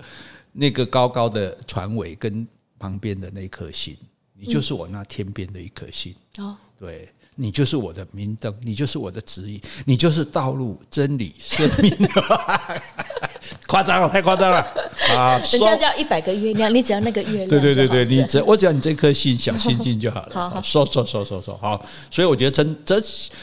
[0.51, 2.45] 那个高高的船尾跟
[2.77, 3.95] 旁边的那颗星，
[4.33, 6.13] 你就是我那天边的一颗星。
[6.39, 7.07] 哦，对，
[7.41, 11.89] 你就是我的明灯，你就是我的指引，你就是道路、真理、生命。
[13.65, 14.57] 夸张了，太夸张了
[15.15, 15.39] 啊！
[15.51, 17.47] 人家叫一百个月亮，你只要那个月亮。
[17.47, 20.49] 对对对对，你只 我只要你这颗心小星星就好了。
[20.49, 21.81] 好，说说说说说好。
[22.11, 22.99] 所以我觉得称这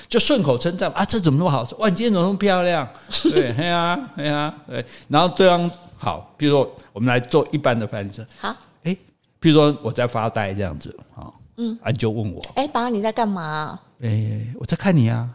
[0.09, 1.67] 就顺口称赞啊，这怎么那么好？
[1.79, 2.87] 哇，你今天怎么那么漂亮？
[3.23, 4.85] 对，嘿呀，嘿呀，对。
[5.09, 8.11] 然后对方好，比如说我们来做一般的翻译。
[8.39, 8.55] 好，
[8.85, 8.95] 哎，
[9.41, 13.79] 比如说我在发呆这样子，好，嗯，啊，你就问我，哎，爸，你在干嘛？
[14.03, 15.29] 哎，我在看你啊。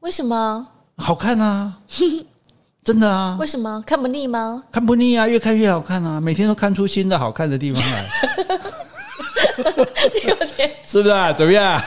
[0.00, 0.66] 为什么？
[0.96, 1.78] 好看啊。
[2.84, 3.36] 真的啊？
[3.38, 4.64] 为什么看不腻吗？
[4.72, 6.18] 看不腻啊，越看越好看啊！
[6.20, 8.08] 每天都看出新的好看的地方来，
[10.86, 11.30] 是不是啊？
[11.32, 11.82] 怎么样？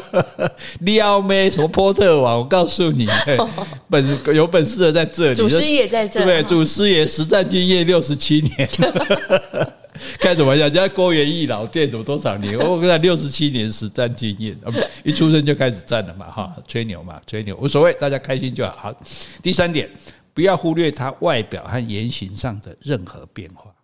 [0.80, 2.40] 撩妹什么波特王？
[2.40, 3.08] 我告诉你，
[3.88, 8.68] 本有本事的在这里，祖师爷在这里，对，祖师爷实战经验六十七年，
[10.18, 10.64] 开什么玩笑？
[10.64, 12.58] 人家郭元义老店怎么多少年？
[12.58, 14.56] 我跟他六十七年实战经验，
[15.04, 18.76] 一出生就开始战了嘛，哈，吹牛嘛，吹牛无所谓，大家开心就好。
[18.76, 19.02] 好，
[19.42, 19.88] 第三点。
[20.34, 23.74] 不要忽略他外表和言行上的任何变化。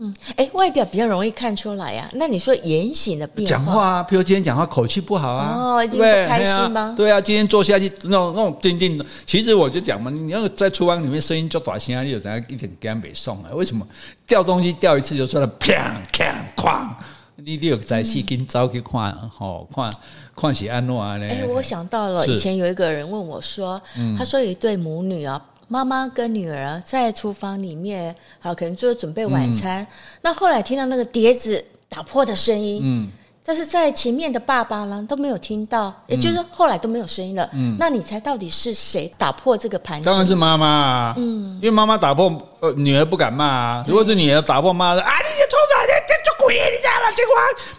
[0.00, 2.10] 嗯，哎，外表比较容易看出来呀、啊。
[2.14, 6.94] 那你说言行的变化，讲话啊，譬如今天讲话口气不好啊，哦，一定不开心吗？
[6.96, 9.06] 对啊，今天坐下去那种那种定定的。
[9.24, 13.50] 其实我就讲嘛，你要在厨房里面声音就大声啊，你有怎样一点干没送啊？
[13.54, 13.86] 为什么
[14.26, 15.76] 掉东西掉一次就说了砰
[16.12, 16.88] 砰哐？
[17.36, 19.90] 你得有仔细跟早去看，好看
[20.36, 21.28] 看是安怎呢？
[21.30, 23.80] 哎，我想到了，以前有一个人问我说，
[24.18, 25.40] 他说有一对母女啊。
[25.68, 29.82] 妈妈跟女儿在厨房里面，好，可能就准备晚餐。
[29.82, 29.86] 嗯、
[30.22, 33.10] 那后来听到那个碟子打破的声音，嗯，
[33.44, 37.48] 但是在前面的爸爸呢都没有听到，也就是后来都没有声音了。
[37.52, 40.06] 嗯，那你猜到底是谁打破这个盘子？
[40.06, 43.84] 当然是妈妈啊，嗯，因为妈妈打破，呃，女儿不敢骂啊。
[43.86, 46.54] 如果是女儿打破，妈妈说啊，你这从哪来这做鬼？
[46.54, 47.10] 你知道吗？
[47.16, 47.32] 这话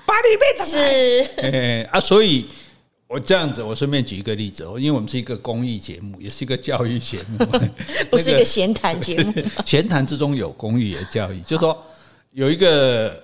[0.05, 2.47] 把你变成是， 哎啊，所以。
[3.07, 7.37] 我这样子，我顺便举一个例子哦，因为我们是一个公益节目，也是一个教育节目，
[8.09, 9.31] 不是一个闲谈节目。
[9.65, 11.81] 闲谈之中有公益，有教育，就是说
[12.31, 13.23] 有一个，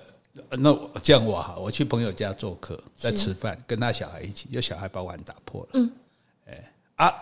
[0.50, 5.90] 那这样我哈，我去朋友家做客，在吃饭，跟他小孩一起，有小孩把碗打破了，嗯，
[6.46, 7.12] 哎啊，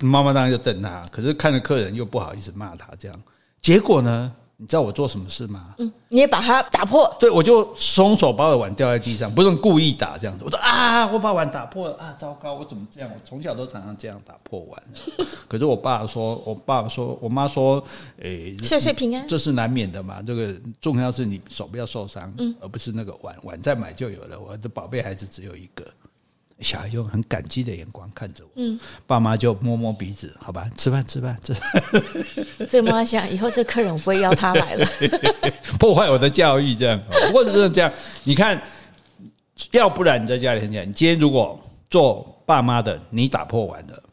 [0.00, 3.22] 妈妈当然就瞪他，可是看着客人又不好意思骂他，这样，
[3.62, 5.74] 结果呢，你知道我做什么事吗？
[5.76, 7.14] 嗯，你也把它打破。
[7.20, 10.44] 对，我就松手把我的碗掉在地上，不是故意打这样子。
[10.44, 13.10] 我说啊，我把碗打破了啊，糟糕，我怎么这样？
[13.14, 14.82] 我从小都常常这样打破碗。
[15.46, 17.84] 可是我爸说，我爸爸说，我妈说，
[18.22, 20.22] 诶、欸，岁岁平安，这是难免的嘛。
[20.22, 24.40] 这个重要是你手不要受伤，嗯，而不是那个碗，碗再买就有了。
[24.40, 25.84] 我的宝贝孩子只有一个。
[26.60, 31.82] 小孩用很感激的眼光看着我，嗯，爸妈就摸摸鼻子，好吧，吃饭吃饭吃饭。
[32.70, 34.86] 这个妈妈想，以后这客人我不会邀他来了，
[35.78, 36.98] 破坏我的教育这样。
[37.26, 37.92] 不过是这样，
[38.24, 38.60] 你看，
[39.72, 44.05] 要不然你在家里很简单，你今天如果做爸妈的，你打破碗了，嗯。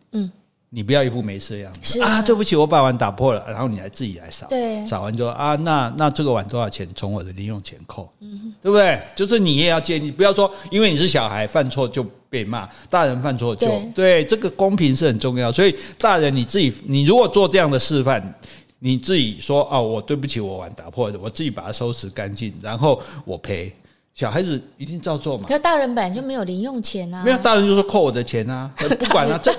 [0.76, 2.20] 你不要一副没事的样子啊！
[2.24, 6.88] 对不起，我把碗打破了，然后你来自己来扫，对，扫完就说啊，那那这个碗多少钱？
[6.96, 9.00] 从我的零用钱扣，嗯，对不对？
[9.16, 15.52] 就是你也要建议，不要说因为你是小孩犯错就被骂，大人犯错就对，对，这个公平是很重要。
[15.52, 18.34] 所以大人你自己，你如果做这样的示范，
[18.80, 23.72] 你自己说哦，我对不起，我碗打破了，我自己把它收拾干净，然后我赔。
[24.16, 25.46] 小孩子一定照做嘛？
[25.48, 27.24] 可大人本来就没有零用钱啊。
[27.26, 29.52] 没有，大人就说扣我的钱啊， 不管啊，这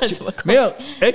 [0.44, 1.12] 没有，哎。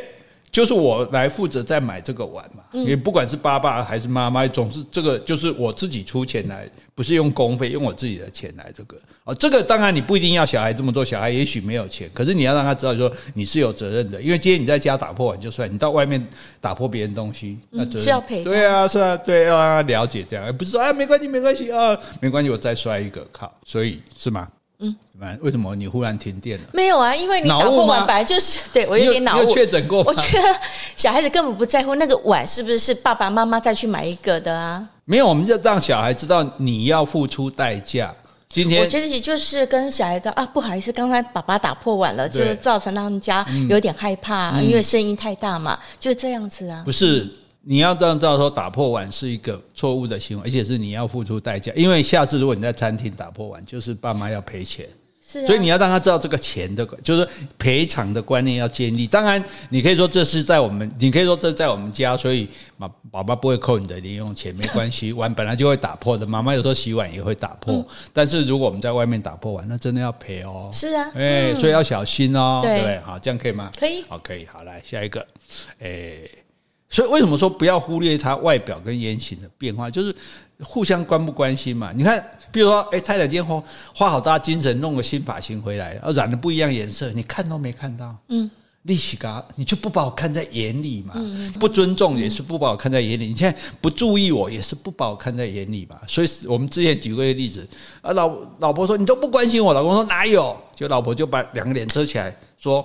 [0.51, 8.97] 就是我来负责在买这个碗嘛，因为不管是爸爸还是妈妈，总是这个就是我自己出钱来，不是用公费，用我自己的钱来这个。
[9.23, 16.25] 啊，这个当然你不一定要小孩这么做，小孩也许没有钱，可是你要让他知道说你是有责任的，因为今天你在家打破碗就算，你到外面
[16.59, 18.43] 打破别人东西，那责任是要赔。
[18.43, 24.47] 对啊，是啊，对，要让他了解这样，不是说啊没关系没关系啊，没关系，我再摔一个靠，所以是吗？
[24.79, 24.95] 嗯，
[25.41, 26.65] 为什么你忽然停电了？
[26.73, 29.53] 没有啊，因为你打破碗本来就是 对我有点脑雾。
[29.53, 30.01] 确诊过？
[30.03, 30.47] 我觉得
[30.95, 34.87] 小孩子根本不在乎那个碗是不是是爸爸妈妈再去买一个的啊。
[35.03, 38.15] 没有，我们就让小孩知道你要付出代价。
[38.47, 46.81] 今天我觉得也就是跟小孩子啊，不好意思，刚才爸爸打破碗了，就造成他们家有点害怕，嗯、因为声音太大嘛，就这样子啊。
[46.85, 47.27] 不是。
[47.61, 51.71] 你要知道说打破碗是一个错误的行为，而且是你要付出代价。
[51.75, 54.87] 因为下次如果你在餐厅打破碗，就是爸妈要赔钱。
[55.21, 57.27] 是，所以你要让他知道这个钱的，就是
[57.59, 59.05] 赔偿的观念要建立。
[59.05, 65.13] 当然，你可以说这是在我们，你可以说这是在我们家，所以妈爸爸不会扣你的零用钱，没关系。
[65.13, 67.85] 碗本来就会打破的，妈妈有时候洗碗也会打破。
[68.11, 70.71] 但是如果我们在外面打破碗，那真的要赔哦。
[70.73, 72.61] 是啊，哎，所以要小心哦。
[72.63, 73.69] 对，好，这样可以吗？
[73.77, 74.03] 可以。
[74.07, 74.47] 好，可以。
[74.47, 75.23] 好，来下一个，
[75.77, 76.21] 哎。
[76.89, 79.91] 所以为什么说不要忽略他外表跟言行的变化？
[79.91, 80.13] 就是
[80.61, 81.91] 互相关不关心嘛。
[81.95, 88.49] 你看，比如说，哎，太太今天花花好大精神弄个新发型回来，染了不一样颜色，你看都没看到，嗯，
[88.83, 91.13] 利息高，你就不把我看在眼里嘛？
[91.59, 93.27] 不尊重也是不把我看在眼里。
[93.27, 95.95] 你现在不注意我也是不把我看在眼里嘛？
[96.07, 97.67] 所以我们之前举过一个例子，
[98.01, 100.59] 啊，老老婆说你都不关心我，老公说哪有？
[100.75, 102.83] 就老婆就把两个脸遮起来说。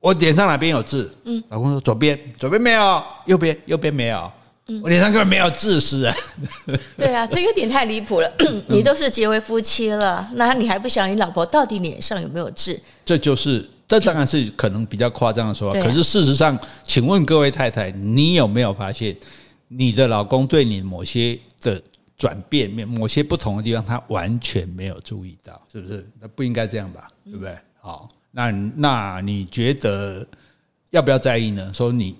[0.00, 1.10] 我脸上哪边有痣？
[1.24, 4.30] 嗯，老公说左边，左边没有，右边右边没有。
[4.68, 6.14] 嗯，我脸上根本没有痣，是啊。
[6.96, 8.30] 对啊，这有点太离谱了。
[8.68, 12.80] 你都是结为夫妻了，那你还不想你老婆到底脸上有没有痣？
[13.04, 15.80] 这就是，这当然是可能比较夸张的说法。
[15.80, 19.16] 可是事实上，请问各位太太，你有没有发现
[19.68, 21.80] 你的老公对你某些的
[22.18, 25.60] 转变、某些不同的地方，他完全没有注意到？
[25.72, 26.08] 是不是？
[26.20, 27.08] 那不应该这样吧？
[27.24, 27.56] 对不对？
[27.80, 28.08] 好。
[28.36, 30.26] 那那你觉得
[30.90, 31.72] 要不要在意呢？
[31.72, 32.14] 说你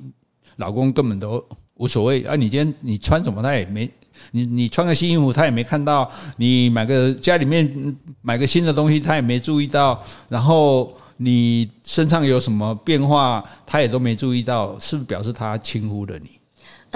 [0.56, 2.34] 老公根本都无所谓啊！
[2.34, 3.86] 你今天你穿什么他也没，
[4.30, 16.35] 你你穿个新衣服他也没看到，你买个家里面买个新的东西他也没注意到，然后你身上有什么变化他也都没注意到，是不是表示他轻忽了你？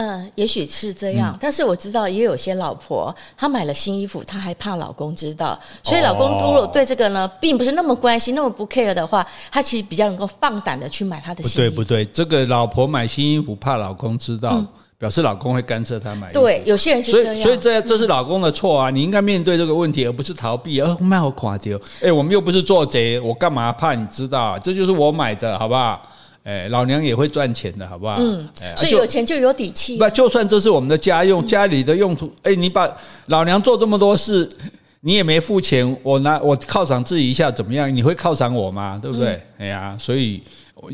[0.01, 11.77] 嗯，也许是这样，但是我知道也有些老婆，她买了新衣服，她还怕老公知道，所以老公如果对这个呢，并不是那么关心，那么不 care 的话，她其实比较能够放胆的去买她的新衣服。
[11.77, 14.65] 不对，不对，这个老婆买新衣服怕老公知道，
[14.97, 16.41] 表示老公会干涉她买衣服。
[16.41, 18.89] 对，有些人是这样，所以所以这这是老公的错啊！
[18.89, 20.81] 你应该面对这个问题，而不是逃避。
[20.81, 24.59] 哦，卖我垮掉，哎，我们又不是做贼，我干嘛怕你知道？
[24.61, 26.01] 这就是我买的，好不好？
[26.43, 28.17] 哎，老娘也会赚钱的，好不好？
[28.19, 29.99] 嗯，所以有钱就有底气。
[29.99, 32.33] 不，就算这是我们的家用，家里的用途。
[32.43, 32.91] 哎，你把
[33.27, 34.51] 老娘做这么多事，
[35.01, 37.95] 你也没付钱，我拿我犒赏自己一下怎么样？
[37.95, 38.99] 你会犒赏我吗？
[39.03, 39.41] 对不对？
[39.59, 40.43] 哎呀，所以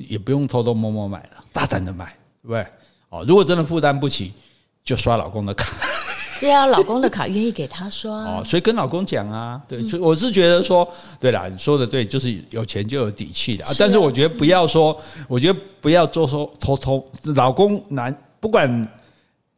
[0.08, 2.06] 也不用偷偷摸摸买了，大胆的买，
[2.42, 2.66] 对不对？
[3.10, 4.32] 哦，如果真的负担不起，
[4.84, 5.72] 就刷老公的卡。
[6.40, 10.86] 对啊，老公的卡愿意给他刷哦，所以跟老公讲啊，对，所以我是觉得说，
[11.18, 13.70] 对啦，你说的对，就是有钱就有底气的啊。
[13.78, 18.88] 但是我觉得不要说，我觉得不要做说偷偷，老公男不管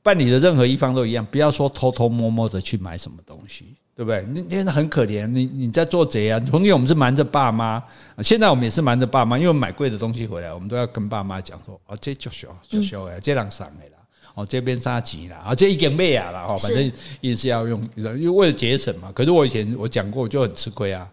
[0.03, 4.25] 办理的任何一方都一样，不要说偷偷摸摸的去买什么东西，对不对？
[4.33, 6.41] 你真的很可怜，你你在做贼啊！
[6.49, 7.83] 从前我们是瞒着爸妈，
[8.23, 13.97] 现在我们也是瞒着爸妈，因为买贵的东西回来，我们都要跟爸妈讲说，哦，这就小就小哎，这样赏哎啦。
[14.38, 19.11] 哦，这边杀急了啊，这一点妹啊了哈，反正也是要用，因为为了节省嘛。
[19.11, 21.09] 可是我以前我讲过，我就很吃亏啊，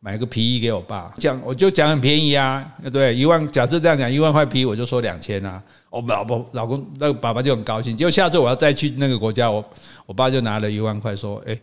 [0.00, 5.62] 买个皮衣给我爸，讲我就讲很便宜啊，对，一万，假设这样讲，一万块皮，我就说两千啊。
[5.88, 9.64] 我老婆老公那个爸爸就很高兴，结果下次我要再去那个国家，我
[10.04, 11.58] 我爸就拿了一万块说，哎，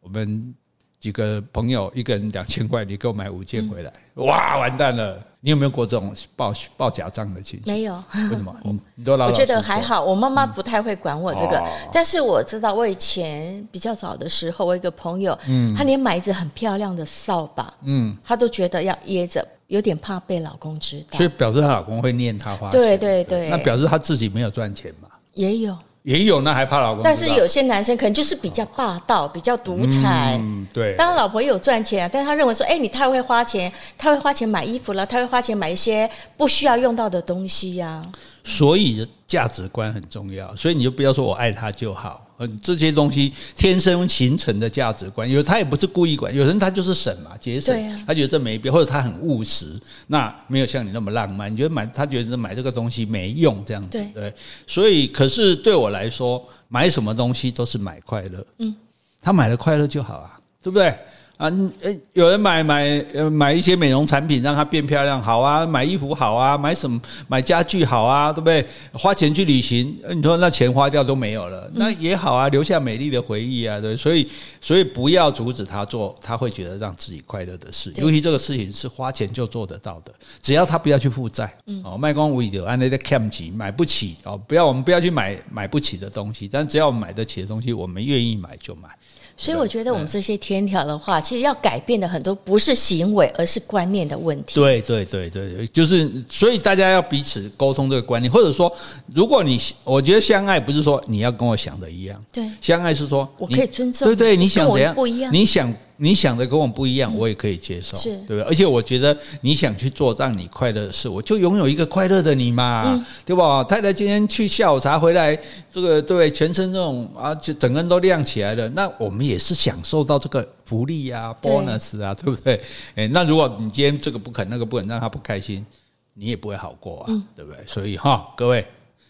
[0.00, 0.54] 我们。
[0.98, 5.22] 几个朋友，一个人两千块，你给我买五件回来，哇，完蛋了！
[5.46, 7.72] 你有没有过这种报报假账的情形？
[7.72, 8.52] 没有，为什么？
[8.96, 9.12] 你都。
[9.16, 22.80] 我觉得还好，我妈妈不太会管我这个，但是我知道，我以前比较早的时候，我一个朋友，嗯，她连买一支很漂亮的扫把，嗯，她都觉得要掖着，有点怕被老公知道，所以表示她老公会念她花钱。
[22.80, 25.08] 对对对，那表示她自己没有赚钱嘛？
[25.34, 25.78] 也有。
[26.06, 27.02] 也有，那还怕老公？
[27.02, 30.38] 但是有些男生可能就是比较霸道，比较独裁。
[30.40, 30.94] 嗯，对。
[30.96, 38.00] 当然老婆也有赚钱啊，但是他认为说，哎，你太会花钱，太会花钱买衣服了，太会花钱买一些不需要用到的东西呀。
[38.44, 42.24] 所以价值观很重要，所以你就不要说我爱他就好。
[42.38, 51.50] 嗯，这些东西天生形成的价值观，有他也不是故意管，有人他就是省嘛，节省，啊、他觉得这没必要，或者他很务实，那没有像你那么浪漫。
[51.50, 54.32] 你觉得买他觉得买这个东西没用，这样子对，对。
[54.66, 58.46] 所以，可是对我来说，买什么东西都是买快乐。
[58.58, 58.74] 嗯，
[59.22, 60.92] 他买了快乐就好啊，对不对？
[61.36, 61.52] 啊，
[61.82, 66.98] 呃，有人买买呃买一些美容产品让它变漂亮，好啊；买衣服好啊，买什么
[67.28, 68.66] 买家具好啊，对不对？
[68.94, 73.94] 花钱去旅行，你说那钱花掉都没有了，那也好啊，留下美丽的回忆啊，对。
[73.94, 74.26] 所以，
[74.62, 81.54] 所以不要阻止他做他会觉得让自己快乐的事，尤其这个事情是花钱就做得到的，只要他不要去负债。
[81.84, 88.88] 哦，卖光为的按那个 cam 级买不起哦，不要我们不要去买买不起的东西，但只要我们买得起的东西，我们愿意买就买。
[89.36, 94.54] 所以我觉得我们这些天条的话，其实要改变的很多不是行为，而是观念的问题。
[94.54, 98.72] 对对对对，就是所以大家要彼此沟通这个观念，或者说，
[99.14, 105.72] 如果你我觉得相爱不是说你要跟我想的一样，对，相爱是说我可以尊重，对对，你想怎样不一样，你想。
[105.98, 108.42] 你想的跟我不一样，我也可以接受，是对不对？
[108.42, 113.64] 而且我觉得你想去做让你快乐的事，我就拥有一个快乐的你嘛，对吧？
[113.64, 115.38] 太太今天去下午茶回来，
[115.70, 118.68] 这个对全身这种啊，就整个人都亮起来了。
[118.70, 122.60] 那我们也是享受到这个福利啊，bonus 啊，对不对？
[122.96, 125.64] 诶，那如果你今天这个不肯，那个不肯，让他不开心，
[126.12, 127.58] 你也不会好过啊，对不对？
[127.66, 128.66] 所以哈，各位，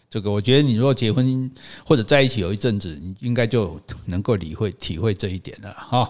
[0.09, 1.51] 这个我觉得你如果结婚
[1.85, 6.09] 或者在一起有一阵子，你应该就能够理会体会这一点了哈。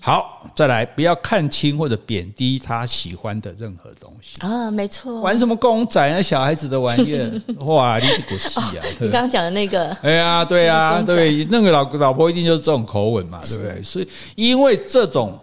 [0.00, 5.20] 好，再来，不要看轻或者贬低他喜欢的任何东西啊，没错。
[5.20, 8.78] 玩什么公仔啊，小孩子的玩意儿， 哇，你这股戏啊！
[8.78, 13.82] 哦、你刚刚讲的那个，哎呀，对啊，对，那个老老婆一定就是这种口吻嘛，对不对？
[13.82, 15.38] 所以，因为这种，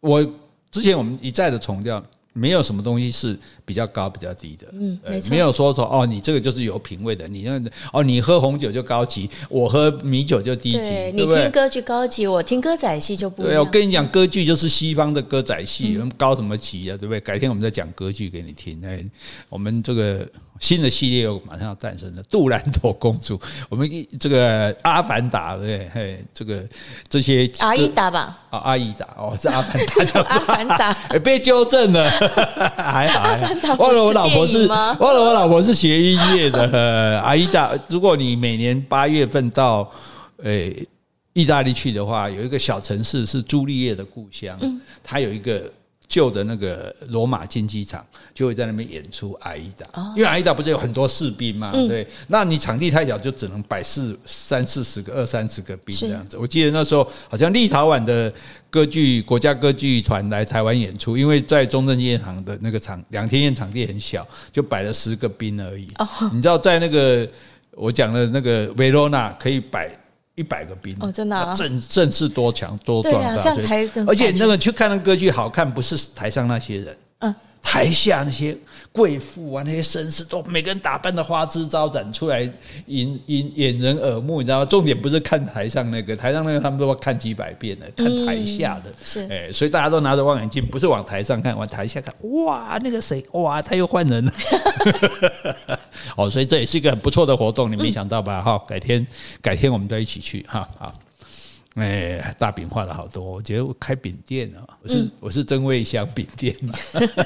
[0.00, 0.24] 我
[0.70, 2.02] 之前我们一再的强调。
[2.38, 7.60] 没有什么东西是比较高比较低的，嗯，没错，没有说说哦，你这个就是有品味的，你那
[7.92, 13.54] 哦，你喝红酒就高级，我喝米酒就低级，对，你听歌剧高级，我听歌仔戏就不一样。
[13.54, 17.20] 对，我跟你讲，歌剧就是西方的歌仔戏，高什么级啊，对不对？
[17.20, 18.80] 改天我们再讲歌剧给你听。
[18.84, 19.04] 哎，
[19.48, 20.26] 我们这个。
[20.60, 26.68] 新的系列又马上要诞生了，杜兰朵公主， 我们一这个阿凡达对，嘿，这个
[27.08, 32.10] 这些阿依达吧，啊，阿依达哦，是阿凡达叫 阿凡达， 被纠正了，
[32.76, 39.90] 还好，忘了我老婆是忘了我老婆是学音乐的， 阿依达，如果你每年八月份到
[40.42, 40.86] 诶
[41.32, 44.58] 意大利去的话，有一个小城市是朱丽叶的故乡，
[45.02, 45.70] 它有一个。
[46.08, 51.70] 旧的那个罗马竞技场就会在那边演出《阿依达》，因为《阿依达》不是有很多士兵嘛？
[51.70, 56.38] 对，那你场地太小，就只能摆四三四十个、二三十个兵这样子。
[56.38, 58.32] 我记得那时候好像立陶宛的
[58.70, 65.86] 歌剧国家歌剧团来台湾演出，因为在中正纪念堂的那个场两天宴场地很小，就摆了十个兵而已。
[66.32, 67.28] 你知道在那个
[67.72, 69.94] 我讲的那个维罗纳可以摆。
[70.38, 70.96] 一百个兵。
[71.00, 77.34] 哦，真的啊，阵阵势多强多壮大，这样才而且那个去看那歌剧好看，不是台上那些人，嗯。
[77.62, 78.56] 台下那些
[78.92, 82.40] 贵妇啊，那些绅士都每个人打扮的花枝招展出来
[82.86, 84.64] 引引引人耳目，你知道吗？
[84.64, 92.14] 重点不是看台上那个，台上那个他们都要看几百遍的，看台下的，是哎，所以大家都拿着望远镜，不是往台上看，往台下看。
[92.44, 94.32] 哇，那个谁，哇，他又换人了。
[96.16, 98.40] 哦，所以这也是一个很不错的活动，你没想到吧？
[98.40, 99.06] 哈，改天
[99.42, 100.92] 改天我们再一起去哈，好。
[101.78, 106.72] 哎，大饼画了好多，我觉得我开饼店啊，我是我是真味香饼店嘛。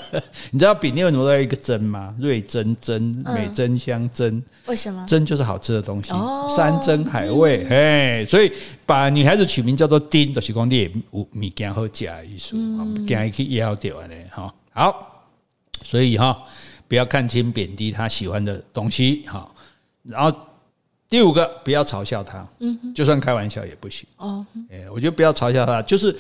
[0.53, 2.15] 你知道饼店为什么要一个真吗？
[2.19, 5.05] 瑞珍珍、美珍香珍，为什么？
[5.07, 6.13] 珍就是好吃的东西，
[6.55, 7.67] 山珍海味。
[7.69, 8.53] 哎，所以
[8.85, 14.55] 把女孩子取名叫做丁，就是讲你有物件好吃的意思，物件去要掉的哈。
[14.71, 15.25] 好，
[15.83, 16.41] 所以哈，
[16.87, 19.51] 不要看轻贬低他喜欢的东西哈，
[20.05, 20.37] 然后。
[21.13, 24.47] 第五个，不要嘲笑他，嗯，就算开玩笑也不行哦。
[24.71, 26.17] 哎，我觉得不要嘲笑他，就是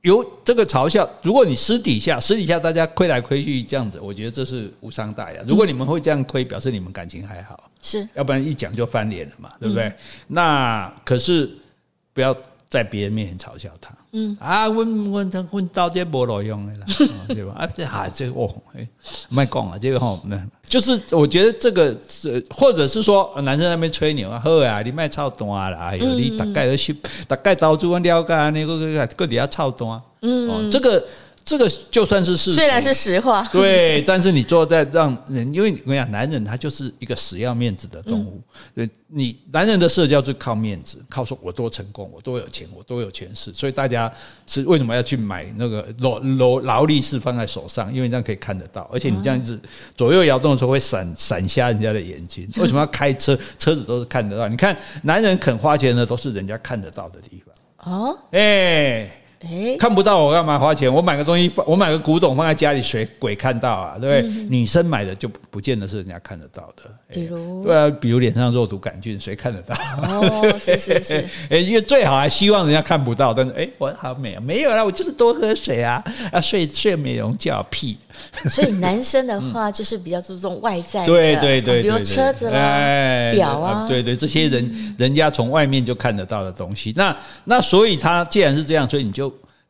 [0.00, 1.06] 有这个嘲笑。
[1.22, 5.42] 如果你私底下私底下大家亏来亏去这样子，我觉得这是无伤大雅。
[5.46, 9.92] 如果你们会这样亏，表示你们感情还好，是，要不然一讲就翻脸了嘛，对不对？
[10.26, 11.54] 那可是
[12.14, 12.34] 不要
[12.70, 13.94] 在别人面前嘲笑他。
[14.18, 16.86] 嗯啊，问问他问到这无路用的啦，
[17.28, 17.52] 对吧？
[17.58, 18.88] 啊，这哈这哦，哎，
[19.28, 26.96] 卖讲啊，这个吼，那 就是我觉得这个是，或者是说男生在那边吹牛啊，好啊，你卖操蛋啦，哎呦，你大概都是
[27.28, 31.04] 大概招租了解，那个个个底下操蛋，嗯，这个。
[31.46, 38.42] 这个就算是事实，虽然是实话，对，但是你坐在让人，因为我跟你讲，男人他就是一个死要面子的动物。
[38.74, 44.12] 对，你男人的社交就靠面子，靠说我多成功，我多有钱，我多有权势，所以大家
[44.44, 47.94] 是为什么要去买那个劳劳劳力士放在手上？
[47.94, 49.56] 因为这样可以看得到，而且你这样子
[49.96, 52.48] 左右摇动的时候会闪闪瞎人家的眼睛。
[52.58, 53.38] 为什么要开车？
[53.56, 54.48] 车子都是看得到。
[54.48, 57.54] 你看，男人肯花钱的都是人家看得到的地方。
[57.92, 58.40] 哦，哎。
[58.40, 59.22] 欸、
[59.78, 60.92] 看不到我干嘛花钱？
[60.92, 63.96] 我买个东西放，我买个古董放在家里，谁鬼看到啊？
[64.00, 64.30] 对不对？
[64.42, 66.84] 嗯、女生买的就不见得是人家看得到的。
[67.12, 69.76] 比如，对啊，比如脸上肉毒杆菌，谁看得到？
[70.04, 71.24] 哦，是是是。
[71.50, 77.98] 哎，因为最好还希望人家看不到，但是哎，我好美啊，没有啦，我就是多喝水啊，啊睡睡美容觉，屁。
[78.48, 86.94] 所以男生的话 就是比较注重外在的，对对对，比如车子啦、表啊，对对，这些人人家从外面就看得到的东西。
[86.96, 87.14] 那
[87.44, 89.26] 那所以他既然是这样，所以你就。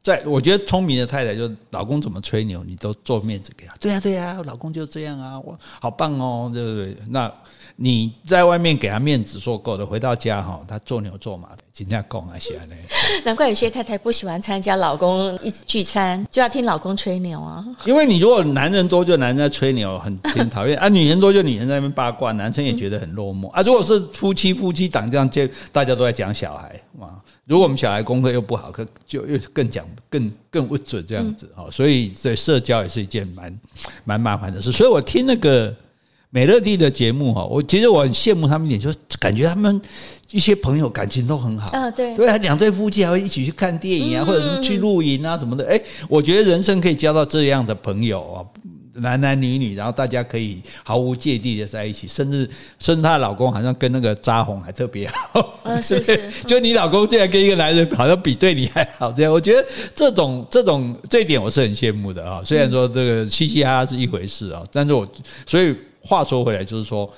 [0.07, 3.75] 在，我觉得聪明的太太就是老公怎么吹牛，你都做面子给他。
[3.81, 6.97] 对呀，对呀，老公就这样啊，我好棒哦，对不对？
[7.09, 7.33] 那
[7.75, 12.77] 你在外面给他面子说够了，回到家哈，他做牛做马的，人家讲啊，些呢。
[13.25, 17.65] 难怪有些太太不喜欢参加老公一起聚餐，就要听老公吹牛啊。
[17.85, 23.61] 因为你如果男人多，就男人在吹牛，很挺讨厌 啊；女人多，就女人在那边八卦，男生也觉得很落寞啊。
[23.63, 27.21] 如果是夫妻夫妻档这样，就大家都在讲小孩嘛。
[27.47, 33.59] 如果我们小孩功课又不好，可就又更讲更更不准这样子哦，所以这社交也是一件蛮
[34.05, 34.73] 蛮麻烦的事。
[34.73, 35.73] 所以我听那个
[36.31, 39.81] 美乐蒂的节目哈，我其实我很羡慕他们一点，就是感觉他们
[40.33, 45.65] 一些朋友感情都很好啊，对，对，两对夫妻还会一起去看电影啊，或者是去露营啊什么的。
[45.69, 48.43] 哎，我觉得人生可以交到这样的朋友啊。
[48.97, 55.61] 男男女女，然后大家可以毫无芥蒂的在一起，甚至甚至她的老公好像跟那个扎红还特别好。
[55.65, 56.31] 嗯，是是。
[56.47, 62.43] 就你老公竟然跟一个男人好像比对你还好，这样我觉得这种这种这一点我是很羡慕的啊。
[62.45, 65.07] 虽然说这个嘻嘻哈哈是一回事啊，但是我
[65.47, 67.11] 所以话说回来就是说，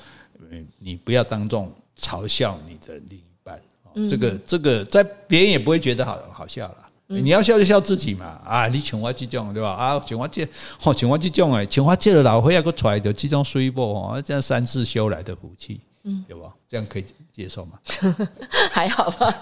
[0.79, 3.61] 你不要当众嘲笑你的另一半，
[4.09, 6.88] 这个这个在别人也不会觉得好好笑了。
[7.11, 9.71] 你要笑就笑自己嘛，啊，你像我这种对吧？
[9.71, 10.47] 啊，像我这，
[10.79, 16.53] 吼，像我这种诶，像我这个老岁仔搁出来的这种水某哦，这样三世修来的福气，嗯，对吧？
[16.69, 17.79] 这样可以接受吗？
[18.71, 19.35] 还好吧。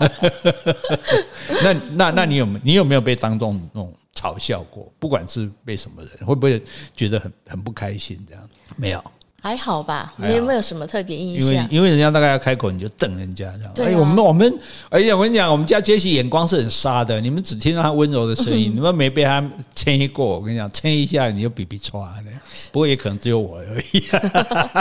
[1.64, 4.88] 那那那你有没你有没有被当众那种嘲笑过？
[5.00, 6.62] 不管是被什么人，会不会
[6.94, 8.24] 觉得很很不开心？
[8.28, 9.02] 这样没有。
[9.42, 11.52] 还好吧，你有没有什么特别印象？
[11.52, 13.90] 因为因为人家大概要开口，你就瞪人家这样。
[13.90, 14.52] 哎，我们我们，
[14.88, 20.26] 哎呀，我跟你讲，我们家杰西眼光是很沙的，你们只听到他温柔的声音，你们没被他牵过。
[20.26, 22.30] 我跟你讲，牵一下你就比比唰的。
[22.72, 24.02] 不过也可能只有我而已，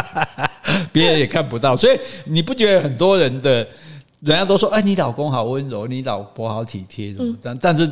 [0.91, 1.78] 别人也看不到。
[1.78, 3.58] 所以你不觉得很多人的，
[4.22, 7.88] 人家都说，哎，你老公好温柔，你老婆好体贴，但但是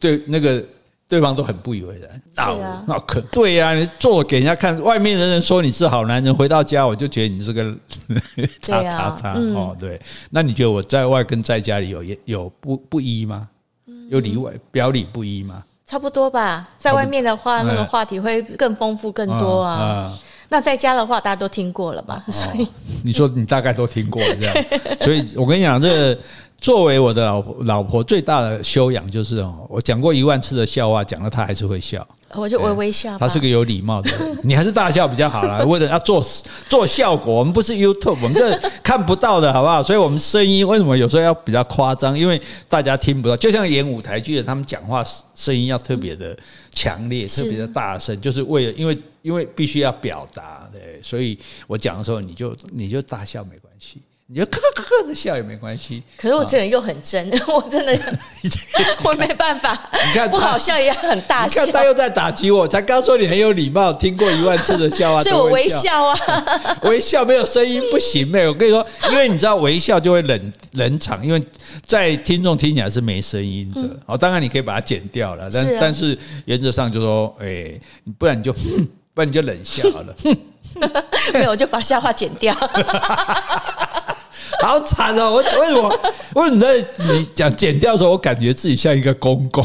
[0.00, 0.64] 对那个。
[1.10, 7.64] 对方都很不以为然，是啊，那可对呀，你做给人家看，外面的人说你是好男人，回到家我就觉得你是个
[8.62, 10.00] 叉叉叉哦，对。
[10.30, 13.48] 那你觉得我在外跟在家里有有不不一吗？
[14.08, 15.64] 有里外表里不一吗？
[15.84, 20.16] 差不多吧，在外面的话，那个话题会更丰富更多啊。
[20.48, 22.24] 那在家的话，大家都听过了吧？
[22.30, 22.68] 所以
[23.02, 24.56] 你说你大概都听过了这样，
[25.02, 26.16] 所以我跟你讲这。
[26.60, 33.16] 作为我的老婆，老婆最大的修养就是哦，我讲过一万次的笑话，讲了她还是会笑，我就微微笑。
[33.18, 35.60] 她是个有礼貌的人， 你还是大笑比较好啦。
[35.64, 36.22] 为了要做
[36.68, 39.82] 做效果，我们不是 YouTube，我们这看不到的好不好？
[39.82, 42.18] 所以我们声音为什么有时候要比较夸张？
[42.18, 42.38] 因为
[42.68, 45.02] 大家听不到，就像演舞台剧的，他们讲话
[45.34, 46.36] 声音要特别的
[46.72, 54.02] 强烈，特别的大声，就是为了因为因为必须要表达，对，所以我讲的时候，你就你就大笑没关系。
[54.32, 57.98] 你就咯咯咯咯的笑也没关系，可是我这人又很真， 我真的
[59.02, 61.66] 我没办法，你看不好笑也很大笑。
[61.66, 66.16] 你看他又在打击我，才刚说你很有礼貌，听过一万次的笑话， 所以我微笑啊，
[66.82, 68.46] 微笑没有声音不行呗。
[68.46, 71.42] 我跟你说，因为你知道微笑就会冷冷场，因为
[71.84, 73.82] 在听众听起来是没声音的。
[74.06, 77.72] 哦，当然你可以把它剪掉了，但但是原则上就说，哎，
[78.16, 80.14] 不然你就不然你就冷笑好了。
[81.34, 82.54] 没有，我就把笑话剪掉。
[84.60, 85.30] 好惨哦！
[85.30, 86.00] 我为什么？
[86.34, 89.64] 为什么在你讲剪掉的时候，我感觉自己像一个公公，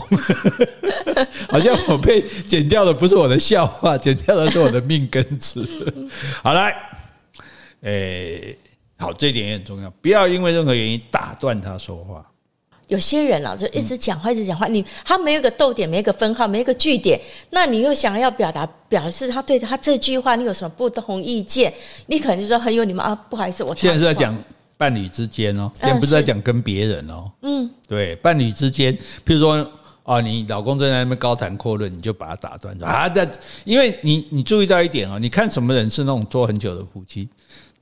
[1.50, 5.68] 好像我被剪掉的不是我的笑话，剪掉的是我的命根子。
[6.44, 6.76] 好来，
[7.82, 8.58] 诶，
[8.98, 12.26] 好，这一点也很重要，不要因为任何原因打断他说话。
[12.88, 14.68] 有些人啊，就一直讲话，一直讲话。
[14.68, 17.20] 你他没有一个逗点，没一个分号，没一个句点，
[17.50, 21.74] 那你又想要表达表示他对他这句话，你有什么不同意见？
[22.06, 24.38] 你可能就说很有礼貌啊，不好意思，我现在是在讲
[24.78, 27.32] 伴侣之间哦，现在不是在讲跟别人哦。
[27.42, 28.94] 嗯，对，伴侣之间，
[29.26, 29.70] 譬如说
[30.04, 33.10] 啊，你老公正在那边高谈阔论，你就把他打断啊。
[33.10, 33.30] 在，
[33.64, 37.28] 因为你你注意到一点哦，你看什么人是那种做很久的夫妻，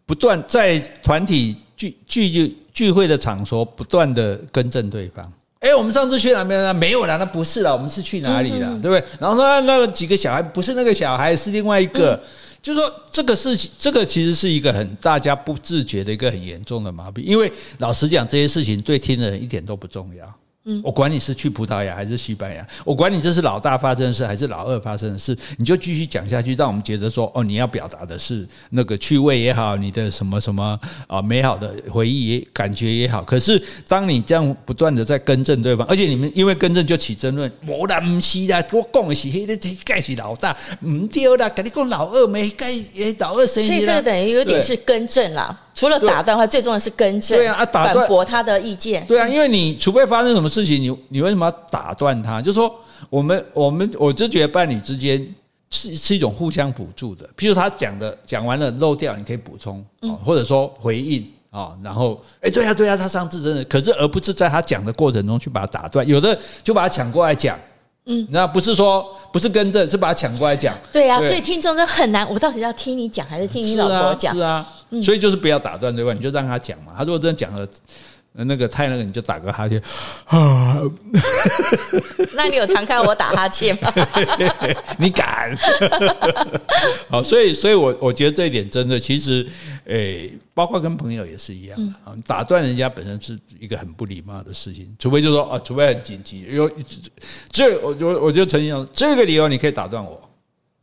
[0.05, 2.57] 不断在团体聚聚聚。
[2.73, 6.73] 聚会的场所不断的更正对方，哎，我们上次去哪边呢？
[6.73, 8.67] 没有啦，那不是啦，我们是去哪里了？
[8.81, 9.03] 对不对？
[9.19, 12.19] 然后说那个几个小孩不是那个小孩，是另外一个，
[12.63, 20.33] 就是说这个事情，这个其实是一个很大家不自觉的一个很严重的毛病，因为老实讲，这些事情对听的人一点都不重要。
[20.65, 33.21] 嗯，我管你是去葡萄牙还是西班牙，我管你这是老大发生的事还是老二发生的事，你就继续讲下去，让我们觉得说，哦，你要表达的是那个趣味也好，你的什么什么啊美好的回忆也感觉也好。
[33.23, 40.55] 可是当你这样不断的在更正对方，而且你们因为更正就起争论，我啦唔是啦，我讲的是黑的，这该是老大，
[40.85, 42.71] 唔对啦，跟你讲老二没盖，
[43.19, 43.67] 老二生意。
[43.67, 45.59] 所以这个等于有点是更正啦。
[45.75, 49.05] 除了打断的话，最重要的是更正，对啊，打断反驳他的意见。
[49.07, 52.41] 对啊，因为你除非发生什么事情，你你为什么要打断他？
[52.41, 52.73] 就是说，
[53.09, 55.25] 我们我们我就觉得伴侣之间
[55.71, 57.27] 是是一种互相补助的。
[57.35, 59.83] 譬如他讲的讲完了漏掉，你可以补充，
[60.23, 67.59] 或者说回应啊，然后哎，对啊对啊，他上次真的，可是而不是在他讲的过程中去把他打断，有的就把他抢过来讲。
[68.05, 70.75] 嗯，那不是说不是更正，是把他抢过来讲。
[70.91, 74.35] 对啊，所以听众就很难，我到底要听你讲还是听你老婆讲？
[74.35, 74.67] 是啊，
[75.01, 76.13] 所以就是不要打断对吧？
[76.13, 76.93] 你就让他讲嘛。
[76.97, 77.67] 他如果真的讲了。
[78.33, 79.79] 那个太那个，你就打个哈欠
[80.25, 80.81] 啊！
[82.33, 83.93] 那你有常看我打哈欠吗？
[84.97, 85.55] 你敢？
[87.09, 89.47] 好，所以，所以我我觉得这一点真的，其实，
[89.85, 92.15] 诶，包括跟朋友也是一样啊。
[92.25, 96.71] 打断人家本身是一个很不礼貌的事情，除非就说啊，除非很紧急，有
[97.51, 100.19] 这我我我就曾经讲这个理由，你可以打断我，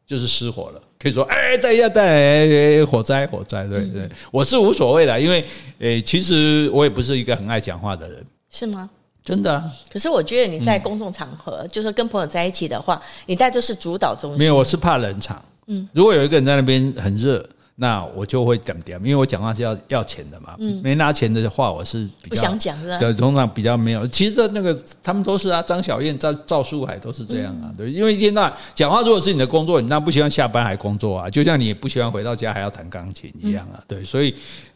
[0.07, 0.81] 就是失火了。
[1.03, 5.43] 可以说，哎，再一下，再火灾，火灾，对对，我是无所谓的，因为，
[5.79, 8.91] 诶，其实我也不是一个很爱讲话的人，是吗？
[9.25, 9.73] 真的啊。
[9.91, 14.39] 可是我觉得你在公众场合，就是跟朋友在一起的话，你带就是主导中心。
[14.39, 15.43] 没有，我是怕冷场。
[15.69, 17.43] 嗯，如果有一个人在那边很热。
[17.83, 22.99] 那我就会点点，因为我讲话是要要钱的嘛，没拿钱的话我是比较不想讲，是吧？
[22.99, 24.07] 对，通常比较没有。
[24.09, 34.35] 其实那个他们都是啊，张小燕、赵赵树海都是这样啊，对，因为一天到晚讲话，如果是你的工作，你那不希望下班还工作啊，就像你也不希望回到家还要弹钢琴一样啊，对，所以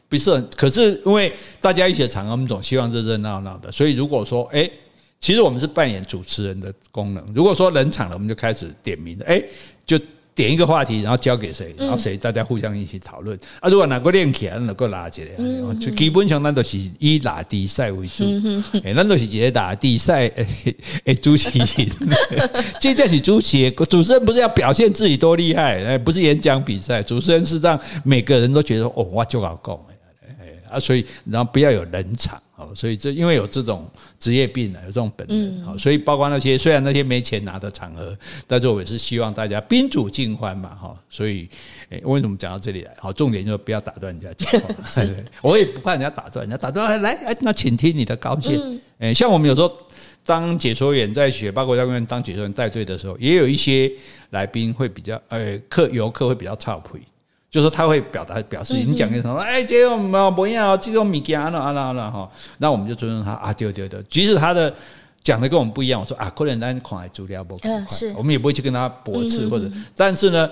[0.09, 0.49] 不是很。
[0.57, 1.31] 可是因为
[1.61, 4.71] 大家一起的场合，我们总希望热热闹闹的，所以如果说哎，
[5.21, 7.23] 其实我们是扮演主持人的功能。
[7.35, 9.43] 如果说冷场了，我们就开始点名了，哎，
[9.85, 10.01] 就。
[10.35, 13.39] 点一个话题，然后交给谁，然后谁大家互相一起讨论。
[13.61, 15.31] 啊，如果哪个练起来，哪个拉起来，
[15.79, 18.25] 就基本上咱都是以拉比赛为主。
[18.83, 20.31] 哎，咱都是直接打比赛。
[21.05, 21.69] 诶，主持人，
[22.81, 29.87] 这叫是主持人，主持人不是要表现自己多厉害，哎，不是演讲比赛，主持人是让每个人都觉得哦，我就老够。
[30.75, 38.17] 啊，所以然后不要有冷场，哦，所以这因为有这种职业病啊，有这种本能，好，所以包括那些虽然那些没钱拿的场合，
[38.47, 41.49] 但是我也是希望大家宾主尽欢嘛，哈，所以，
[41.91, 42.93] 诶，为什么讲到这里来？
[42.99, 48.61] 好，重点就是不要打断人家讲话，对， 我也不怕人家打断，人家打断来，哎，那请听你的高见，
[48.99, 49.73] 诶，像我们有时候
[50.25, 53.93] 当解说员在雪霸国家公园当解说员带队的时候，也有一些
[54.31, 57.01] 来宾会比较，呃，客游客会比较臭屁。
[57.55, 59.39] 就是他会表达表示，你讲个什么？
[59.39, 62.29] 哎，这种没有不要，这种物件啊啊啊啊哈，
[62.59, 64.75] 那我们就尊重他啊，对对对，即使他的
[65.23, 67.71] 讲的跟我们不一样，我说啊，可能咱看的资料不快，
[68.17, 70.51] 我们也不会去跟他驳斥或者，但是呢，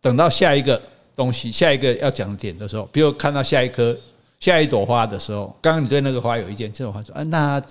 [0.00, 0.80] 等到下一个
[1.14, 3.94] 东西，下一个要讲点的时候，比如看到下一颗
[4.40, 7.62] 下一朵花的时候，刚刚你对那个花有意见，这种花说啊，那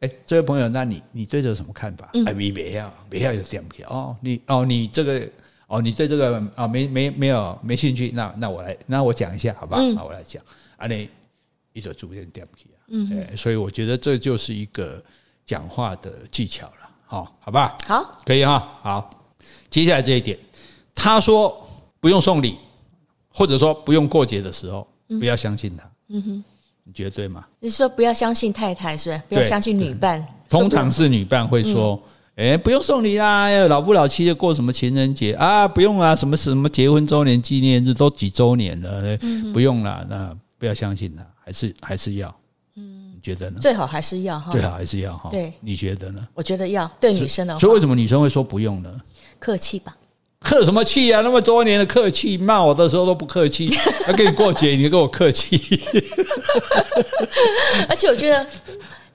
[0.00, 2.10] 哎，这位朋友，那你你对这有什么看法？
[2.26, 5.26] 哎，你别要别要有点不哦，你哦你这个。
[5.68, 9.78] 哦，你对这个啊没没没有没兴趣，那那我来，那我讲一下，好吧？
[9.94, 10.42] 那我来讲，
[10.78, 11.08] 啊，你
[11.74, 15.02] 一直逐渐点不起啊，嗯，所以我觉得这就是一个
[15.44, 17.76] 讲话的技巧了，好，好吧？
[17.86, 19.10] 好，可以哈，好，
[19.68, 20.38] 接下来这一点，
[20.94, 21.68] 他说
[22.00, 22.56] 不用送礼，
[23.28, 24.88] 或者说不用过节的时候，
[25.20, 26.44] 不要相信他，嗯哼，
[26.84, 27.46] 你觉得对吗？
[27.60, 29.22] 你说不要相信太太是不是？
[29.28, 32.02] 不要相信女伴， 通常是女伴会说。
[32.38, 33.50] 哎，不用送礼啦！
[33.66, 35.66] 老夫老妻的过什么情人节啊？
[35.66, 39.18] 不用啊，什么什么结婚周年纪念日都几周年了，
[39.52, 40.06] 不用啦。
[40.08, 41.26] 那不要相信他。
[41.44, 42.32] 还是还是要？
[42.76, 43.58] 嗯，你觉得呢？
[43.60, 45.30] 最好还是要哈，最好还是要哈。
[45.32, 46.24] 对，你觉得呢？
[46.32, 49.00] 我觉得要对女生的话，所以为什么女生会说不用呢？
[49.40, 49.96] 客气吧。
[50.38, 51.20] 客什么气啊？
[51.22, 53.68] 那么多年的客气，骂我的时候都不客气，
[54.06, 55.60] 要跟你过节，你跟我客气。
[57.88, 58.46] 而且我觉得，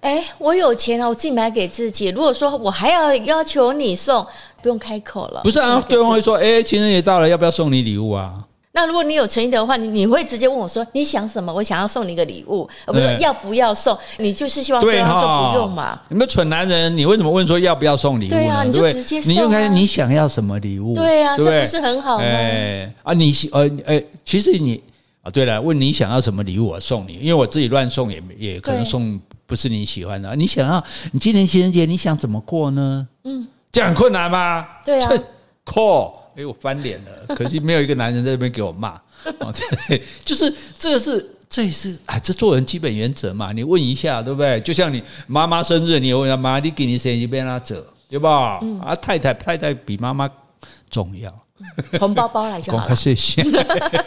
[0.04, 2.10] 哎、欸，我有钱啊，我自己买给自己。
[2.10, 4.26] 如果说我还要要求你送，
[4.62, 5.40] 不用开口了。
[5.46, 8.34] 不是啊，对方会说，哎、欸，情人节到了，要不要送你礼物啊？
[8.74, 11.54] 那如果你有诚意的话，你你会直接问我说，你想什么？
[11.54, 13.98] 我想要送你一个礼物，而不是要不要送？
[14.18, 15.98] 你就是希望对方说不用嘛？
[16.10, 18.36] 你们蠢男人，你为什么问说要不要送礼物呢？
[18.36, 19.22] 对啊，你就直接。
[19.22, 20.94] 你应该你想要什么礼物？
[20.96, 22.26] 对啊，对对这不是很好吗？
[22.26, 24.84] 哎啊，你喜呃哎，其实你
[25.22, 30.36] 啊，对了，问你想要什么礼物，我送你，因为我自己乱送也也可能送不是你喜欢的。
[30.36, 33.08] 你想要你今年情人节你想怎么过呢？
[33.24, 34.68] 嗯，这样很困难吗？
[34.84, 35.12] 对啊
[35.66, 36.24] ，call。
[36.36, 39.00] 哎，我翻脸了， 可惜没有一个男人在这边给我骂。
[39.40, 39.54] 哦，
[39.88, 43.52] 对，就是这个是，这也是啊，这做人基本原则嘛。
[43.52, 44.60] 你问一下，对不对？
[44.62, 47.76] 就像你妈妈生日，你问他妈，你给你生日边他走，
[48.10, 48.58] 对吧？
[48.64, 50.28] 嗯、啊，太太太太比妈妈
[50.90, 51.32] 重要。
[52.00, 52.96] 红包包来就好了。
[52.96, 53.44] 谢谢。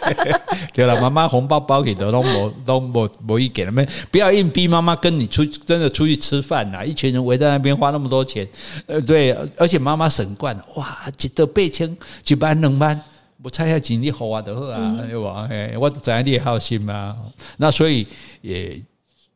[0.73, 3.87] 对了，妈妈红包包给的都我都没没意见了没？
[4.11, 6.85] 不要硬逼妈妈跟你出真的出去吃饭呐！
[6.85, 8.47] 一群人围在那边花那么多钱，
[8.87, 11.97] 呃，对，而且妈妈省惯了，哇，一得八千，
[12.27, 13.01] 一万两万，
[13.43, 15.47] 我猜下钱你好啊，得好啊，对吧？
[15.51, 17.17] 哎，我知你好心嘛。
[17.57, 18.07] 那所以
[18.43, 18.81] 也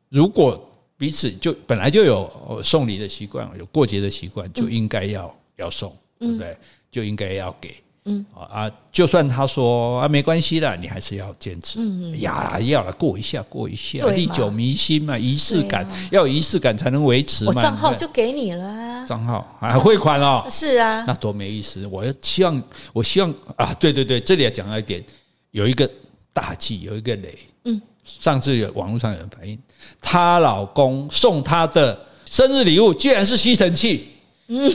[0.08, 6.56] 如果彼此就本来就有送礼的习惯，有过节的习惯，就应该要要送，对不对？
[6.90, 7.74] 就应该要给。
[8.06, 11.78] 嗯啊，就算他说啊没关系的，你还是要坚持。
[11.78, 17.52] 嗯嗯呀，要了过一下过一下，历久弥新嘛，仪式感要有仪式感才能维持嘛。
[17.54, 20.46] 我账号就给你了，账号还 汇款哦。
[20.50, 21.86] 是啊，那多没意思。
[21.88, 22.62] 我要希望，
[22.94, 25.04] 我希望啊，对对对，这里要讲到一点，
[25.50, 25.88] 有一个
[26.32, 27.38] 大忌，有一个雷。
[27.64, 29.58] 嗯，上次有网络上有人反映，
[30.00, 34.08] 她老公送她的生日礼物居然是吸尘器。
[34.48, 34.72] 嗯。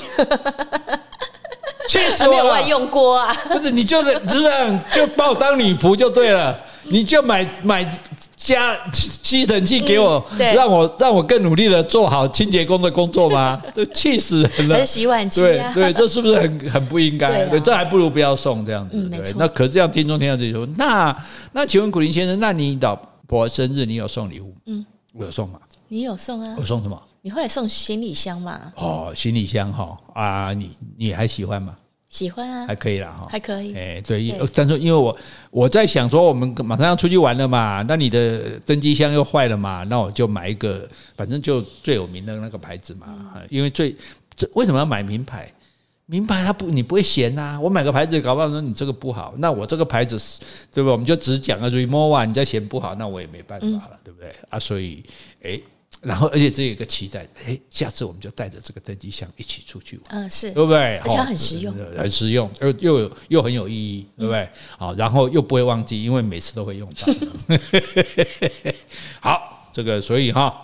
[1.87, 2.31] 气死我了！
[2.31, 3.33] 没有外用过啊！
[3.49, 6.57] 不是，你就是这样，就把我当女仆就对了。
[6.87, 7.83] 你就买买
[8.35, 13.59] 加吸尘器给我，嗯、让我让我更努力的做好清洁工的工作吗？
[13.73, 14.85] 这气死人了！
[14.85, 17.27] 洗碗机、啊，对对，这是不是很很不应该？
[17.27, 19.01] 对，啊、对，这还不如不要送这样子。
[19.09, 21.15] 对，那可是这样，听众听到这里说，那
[21.53, 22.95] 那请问古林先生，那你老
[23.27, 24.53] 婆生日你有送礼物？
[24.67, 25.57] 嗯，我有送吗？
[25.87, 26.55] 你有送啊？
[26.59, 27.01] 我送什么？
[27.25, 28.71] 你后来送行李箱嘛？
[28.75, 31.75] 哦，行李箱哈啊，你你还喜欢吗？
[32.07, 33.73] 喜欢啊，还可以啦哈，还可以。
[33.73, 35.17] 哎，对，但是因为我
[35.49, 43.07] 我在想说，我们马上要出去玩了嘛，那你的登机箱又坏了嘛，那我就买一个，反正就最有名的那个牌子嘛。
[43.49, 43.95] 因为最
[44.37, 45.51] 这为什么要买名牌？
[46.05, 47.59] 名牌它不你不会嫌呐。
[47.59, 50.15] 我买个牌子，搞不好说你这个不好，那我这个牌子
[50.71, 50.91] 对不对？
[50.91, 54.59] 我们就只讲个 r e m o v a 你再嫌不好，那我也没办法了，对不对啊？
[54.59, 55.03] 所以
[55.41, 55.59] 哎。
[56.05, 60.97] 然后，而且这有一个期待，哎，下次我们就带着这个登机箱一起出去玩，嗯，是，对不对？
[60.97, 64.47] 而且很实用，很实用，又又有又很有意义，对不对？
[64.77, 67.11] 好，然后又不会忘记，因为每次都会用到。
[69.19, 70.55] 好，这个所以哈，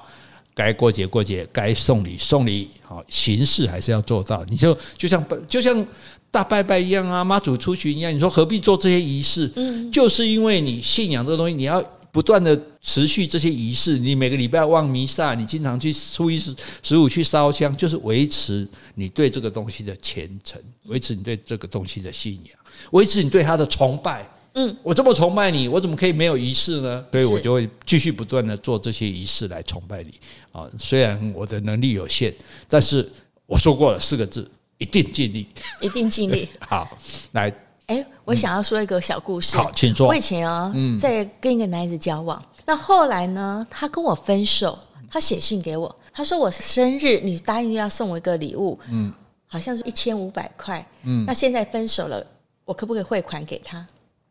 [0.53, 4.45] 该过节过节，该送礼送礼，好，形式还是要做到。
[4.47, 5.83] 你就就像就像
[6.29, 9.51] 大拜拜一样啊，妈祖出巡一样，你说何必做这些仪式？
[9.55, 11.83] 嗯，就是因为你信仰这个东西，你要。
[12.11, 16.53] 不断的持续这些仪式，你每个礼拜望弥撒，你经常去初一十
[16.83, 22.59] 十五去烧香，就是维持你对这个东西的虔诚，维持你对这个东西的信仰，
[22.91, 24.29] 维持你对他的崇拜。
[24.53, 27.05] 嗯，我这么崇拜你，我怎么可以没有仪式呢？
[27.13, 30.13] 所以我就会继续不断的做这些仪式来崇拜你。
[30.51, 32.33] 啊，虽然我的能力有限，
[32.67, 33.09] 但是
[33.45, 34.45] 我说过了四个字：
[34.77, 35.47] 一定尽力，
[35.79, 36.49] 一定尽力。
[36.59, 36.97] 好，
[37.31, 37.53] 来。
[37.91, 39.57] 哎，我想要说一个小故事。
[39.57, 40.07] 好，请说。
[40.07, 44.79] 我以前啊，在跟一个男孩子交往，那后来呢，他跟我分手，
[45.11, 49.11] 他写信给我，他说我生日你答应要送我一个礼物，嗯，
[49.45, 52.25] 好像是一千五百块，嗯，那现在分手了，
[52.63, 53.85] 我可不可以汇款给他？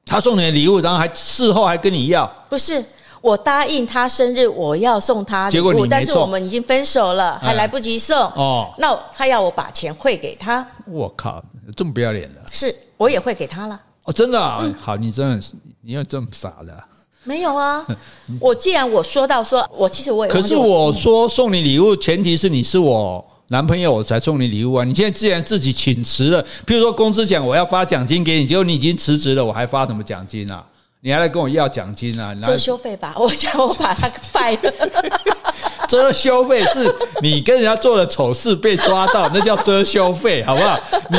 [0.07, 2.27] 他送你的礼物，然后还事后还跟你要？
[2.49, 2.83] 不是，
[3.21, 8.73] 我答应他生日我要送他礼物，但是我们已经分手了，还来不及送哦。
[8.79, 10.67] 那他要我把钱汇给他？
[10.87, 11.45] 我靠，
[11.77, 12.41] 这么不要脸的！
[12.51, 12.75] 是。
[13.01, 16.85] 我也会给他了哦，真的啊，好，你真的是，你有这么傻的？
[17.25, 17.83] 没有啊，
[18.39, 24.85] 我既然我说到说，我其实我也可是我说送你礼物，前提是你是我男朋友，我才送你礼物啊。
[24.85, 30.63] 你现在既然自己请辞了，譬如说公司讲我要发奖金给你，结果你已经辞职了，我还发什么奖金啊？
[31.03, 32.35] 你还来跟我要奖金啊？
[32.45, 34.73] 遮羞费吧， 我想我把他败了。
[35.89, 40.79] 遮羞费是你跟人家做了丑事被抓到，那叫遮羞费， 好不好？
[41.11, 41.19] 你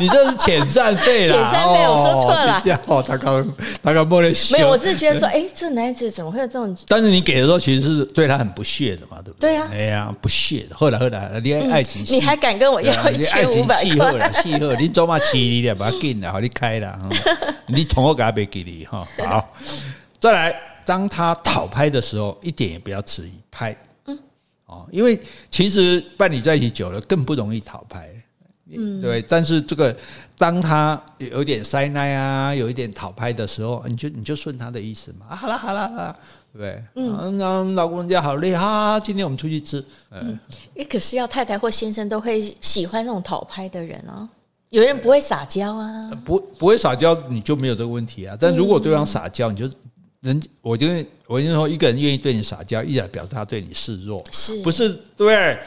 [0.00, 2.62] 你这是遣散费啦，遣散费我说错了。
[2.86, 3.46] 哦，他刚
[3.82, 6.74] 他刚摸了没有，我只是觉得说，哎，这男子怎么会有这种？
[6.88, 9.50] 但是你给的时候其实是对他很不屑的嘛，对不对？
[9.50, 10.74] 对呀，哎呀，不屑的。
[10.74, 13.84] 后来后来，你爱情，你还敢跟我要一千五百块？
[13.84, 16.98] 戏后了，戏后，你走嘛，气你的，把它给了，好，你开了，
[17.66, 19.06] 你同我给他别给你哈。
[19.26, 19.52] 好，
[20.18, 20.54] 再来，
[20.84, 23.76] 当他讨拍的时候，一点也不要迟疑拍。
[24.06, 24.18] 嗯，
[24.66, 28.08] 哦，因为其实伴侣在一起久了，更不容易讨拍。
[28.72, 29.20] 嗯，对。
[29.22, 29.94] 但是这个，
[30.38, 35.26] 当他有点塞奶啊，有一点讨拍的时候，你就你就顺他的意思嘛。
[35.30, 36.16] 啊，好了好了好了，
[36.56, 36.84] 对？
[36.94, 39.84] 嗯，那老公家好累哈，今天我们出去吃。
[40.12, 40.38] 嗯，
[40.74, 44.28] 也可是要太太或先生都会喜欢那种讨拍的人哦。
[44.70, 48.36] 有人不会撒娇啊，不不会撒娇，你就没有这个问题啊。
[48.40, 49.70] 但如果对方撒娇，你就
[50.20, 50.86] 人，我就
[51.26, 54.98] 我就说，一个人愿意对你撒娇，依然表示他对你示弱，是不是？
[55.16, 55.58] 对。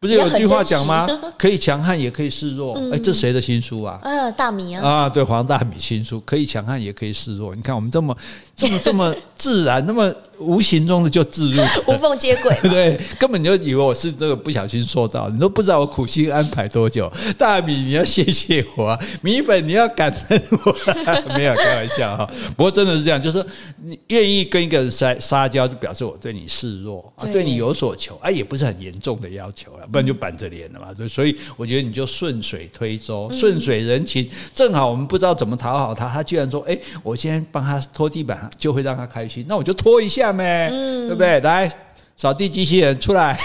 [0.00, 1.08] 不是有句话讲吗？
[1.36, 2.78] 可以强悍，也可以示弱。
[2.78, 3.98] 哎、欸，这谁的新书啊？
[4.04, 4.88] 嗯，大米啊。
[4.88, 7.52] 啊，对，黄大米新书，可以强悍，也可以示弱。
[7.52, 8.16] 你看我们这么
[8.58, 10.14] 这么这么自然，那么。
[10.40, 11.60] 无形中的就置入，
[11.92, 17.12] 无缝接轨， 对，根本就以为我是这个不小心说到，你都不知道我苦心安排多久。
[17.36, 20.76] 大米，你要谢谢我啊；米粉，你要感恩我。
[21.36, 22.24] 没有开玩笑哈，
[22.56, 23.44] 不过真的是这样，就是
[23.82, 30.86] 你愿意跟一个人撒撒娇，就表示我对你示弱啊，对你有所求啊，也不是很严重的要求了，不然就板着脸了嘛。
[31.08, 40.30] 所以我觉得你就顺水推舟，顺水人情，正好我们不知道怎么讨好他，他居然说：“哎，我先帮他拖地板，就会让他开心。”那我就拖一下。
[40.32, 41.40] 嗯，对不对？
[41.40, 41.70] 来，
[42.16, 43.38] 扫地机器人出来。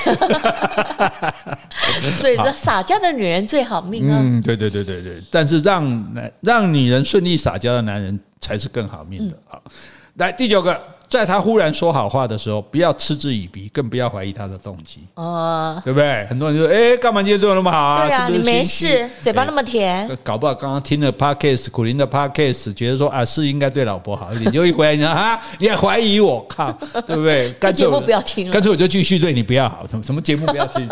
[2.20, 4.18] 所以说，撒娇的女人最好命啊。
[4.22, 5.22] 嗯，对对对对对。
[5.32, 9.38] 但是让让女人顺利撒娇的男人才是更好命的。
[9.47, 9.62] 好，
[10.16, 10.93] 来第九个。
[11.20, 14.99] 在他忽然说好话的时候，不要嗤之以鼻，更不要怀疑他的动机。
[15.16, 16.26] 哦，对不对？
[16.28, 18.05] 很多人就说：“哎，干嘛今天对我那么好啊？
[18.07, 24.51] 对啊，是不是你没事，嘴巴那么甜。”搞不好刚刚听了 Podcast 苦苓的 Podcast，觉得说啊，是应该对老婆好一点。
[24.51, 26.45] 就一回来你说啊，你还怀疑我？
[26.49, 26.72] 靠，
[27.05, 27.53] 对不对？
[27.61, 29.86] 这节目不要听了，干脆我就继续对你不要好。
[29.89, 30.88] 什么什么节目不要听？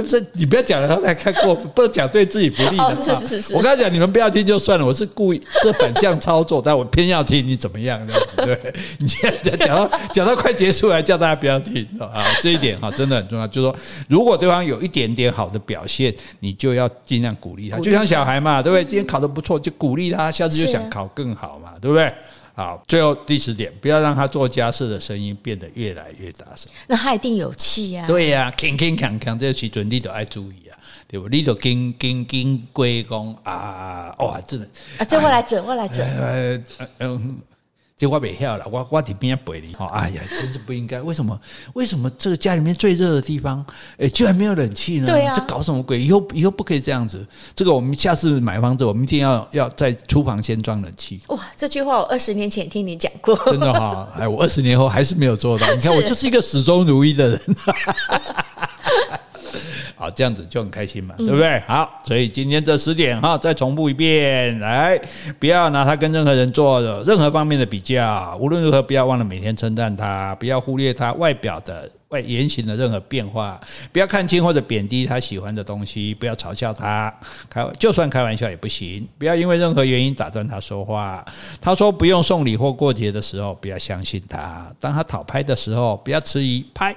[0.00, 2.84] 不是你不要讲了，他才看过，不能讲对自己不利的。
[2.84, 3.54] 哦，是是是。
[3.54, 8.46] 我刚才讲你们不要听就算了，我是故意这反向操作，但我偏要听，你怎么样这样子？
[8.46, 13.46] 对，你现在讲到讲到快结束来叫大家不要听啊，这一点哈真的很重要。
[13.48, 13.76] 就是说，
[14.08, 18.84] 如果对方有一点点好的表现，你就要尽量鼓励他，就像小孩嘛，对不对？
[18.84, 22.12] 今天考得不错，就鼓励他，下次就想考更好嘛，对不对？
[22.54, 26.70] 好，最后第十点，不要让他做家事的声音变得越来越大声。
[26.86, 28.04] 那他一定有气呀。
[28.06, 30.76] 对呀，铿铿锵锵，这个时准你都爱注意啊，
[31.08, 31.28] 对不？
[31.28, 36.06] 你都跟跟跟归公啊，哇，真的啊，这我来整，我来整。
[36.98, 37.38] 嗯。
[38.02, 39.86] 这我袂晓了，我我在边陪你哈。
[39.94, 41.00] 哎呀，真是不应该。
[41.00, 41.38] 为什么？
[41.74, 43.64] 为什么这个家里面最热的地方，
[43.96, 45.06] 哎，居然没有冷气呢？
[45.06, 46.00] 对啊，这搞什么鬼？
[46.00, 47.24] 以后以后不可以这样子。
[47.54, 51.20] 这个我们下次买房子，我们一定要要在厨房先装冷气。
[51.28, 54.08] 哇，这句话我二十年前听你讲过，真的哈。
[54.18, 55.64] 哎，我二十年后还是没有做到。
[55.72, 57.40] 你看，我就是一个始终如一的人。
[60.02, 61.60] 好，这样子就很开心嘛，对不对？
[61.60, 65.00] 好，所以今天这十点哈，再重复一遍，来，
[65.38, 73.60] 不要拿他跟任何人做任何方面的比较，无论如何，不要忘了每天称赞他，不要忽略他外表的外言行的任何变化，
[73.92, 77.14] 不要看轻或者贬低他喜欢的东西，不要嘲笑他，
[77.48, 81.24] 开就算开玩笑也不行，不要因为任何原因打断他说话。
[81.60, 86.92] 他说不用送礼或过节的时候，不要相信他；当他讨拍的时候，不要迟疑拍；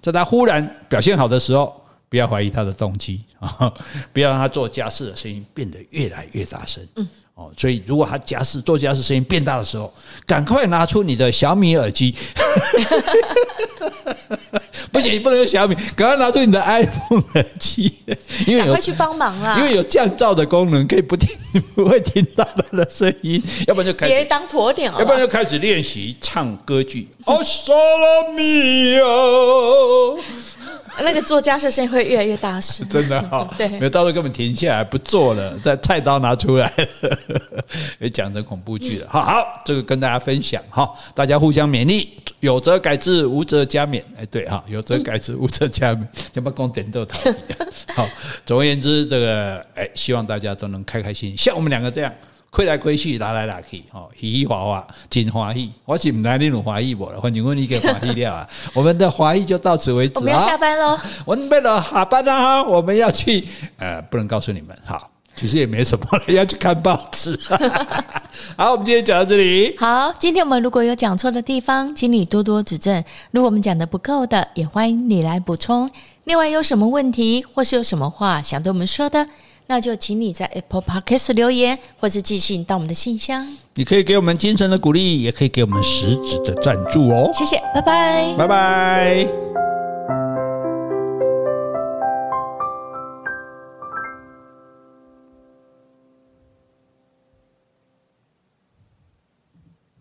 [0.00, 1.79] 在他忽然表现好的时候。
[2.10, 3.72] 不要怀疑他的动机 啊！
[4.12, 6.86] 不要让他做家事的声音变得越来越大声。
[6.96, 9.94] 嗯，哦，所以如果他家事做家事声音变大的时候，
[10.26, 12.14] 赶快拿出你的小米耳机。
[14.92, 17.94] 不行，你不能用小米，赶快拿出你的 iPhone 耳机，
[18.44, 19.56] 因为赶快去帮忙啦！
[19.58, 21.28] 因为有降噪的功能，可以不听，
[21.76, 23.40] 不会听到他的声音。
[23.68, 27.08] 要不然就开始别当鸵鸟，要不然就开始练习唱歌剧。
[27.24, 30.18] 哦，萨拉米哦。
[31.02, 33.48] 那个做家事声音会越来越大声，真的哈、哦。
[33.56, 37.18] 对，没有到时候根本停下来不做了，在菜刀拿出来了，
[37.98, 39.06] 也讲成恐怖剧了。
[39.08, 42.08] 好好，这个跟大家分享哈，大家互相勉励，
[42.40, 44.02] 有则改之，无则加勉。
[44.18, 46.04] 哎，对哈，有则改之，无则加勉，
[46.34, 47.36] 要不讲点都讨厌。
[47.94, 48.08] 好，
[48.44, 52.12] 总而言之，这个哎，希望大家都能开开心心，像我们两个这样。
[52.50, 55.70] 亏来亏去，拿来拿去，吼，喜喜华华，真欢喜。
[55.84, 58.46] 我是唔来你种欢喜不了，反正我你给欢喜了啊。
[58.74, 60.14] 我们的欢喜就到此为止。
[60.16, 63.46] 我们要下班喽，我们为了下班啊，我们要去，
[63.78, 65.10] 呃，不能告诉你们，好。
[65.36, 67.38] 其实也没什么了，要去看报纸。
[68.58, 69.74] 好，我们今天讲到这里。
[69.78, 73.02] 好，今天我们如果有讲错的地方，请你多多指正。
[73.30, 75.88] 如果我们讲的不够的，也欢迎你来补充。
[76.24, 79.26] 另外，有什么问题或是有什么话想对我们说的，
[79.70, 83.46] 那就请你在 Apple Podcast 留言，或是寄信到我们的信箱。
[83.74, 87.30] 你可以给我们精神的鼓励，也可以给我们实质的赞助哦。
[87.32, 89.69] 谢谢，拜拜，拜拜。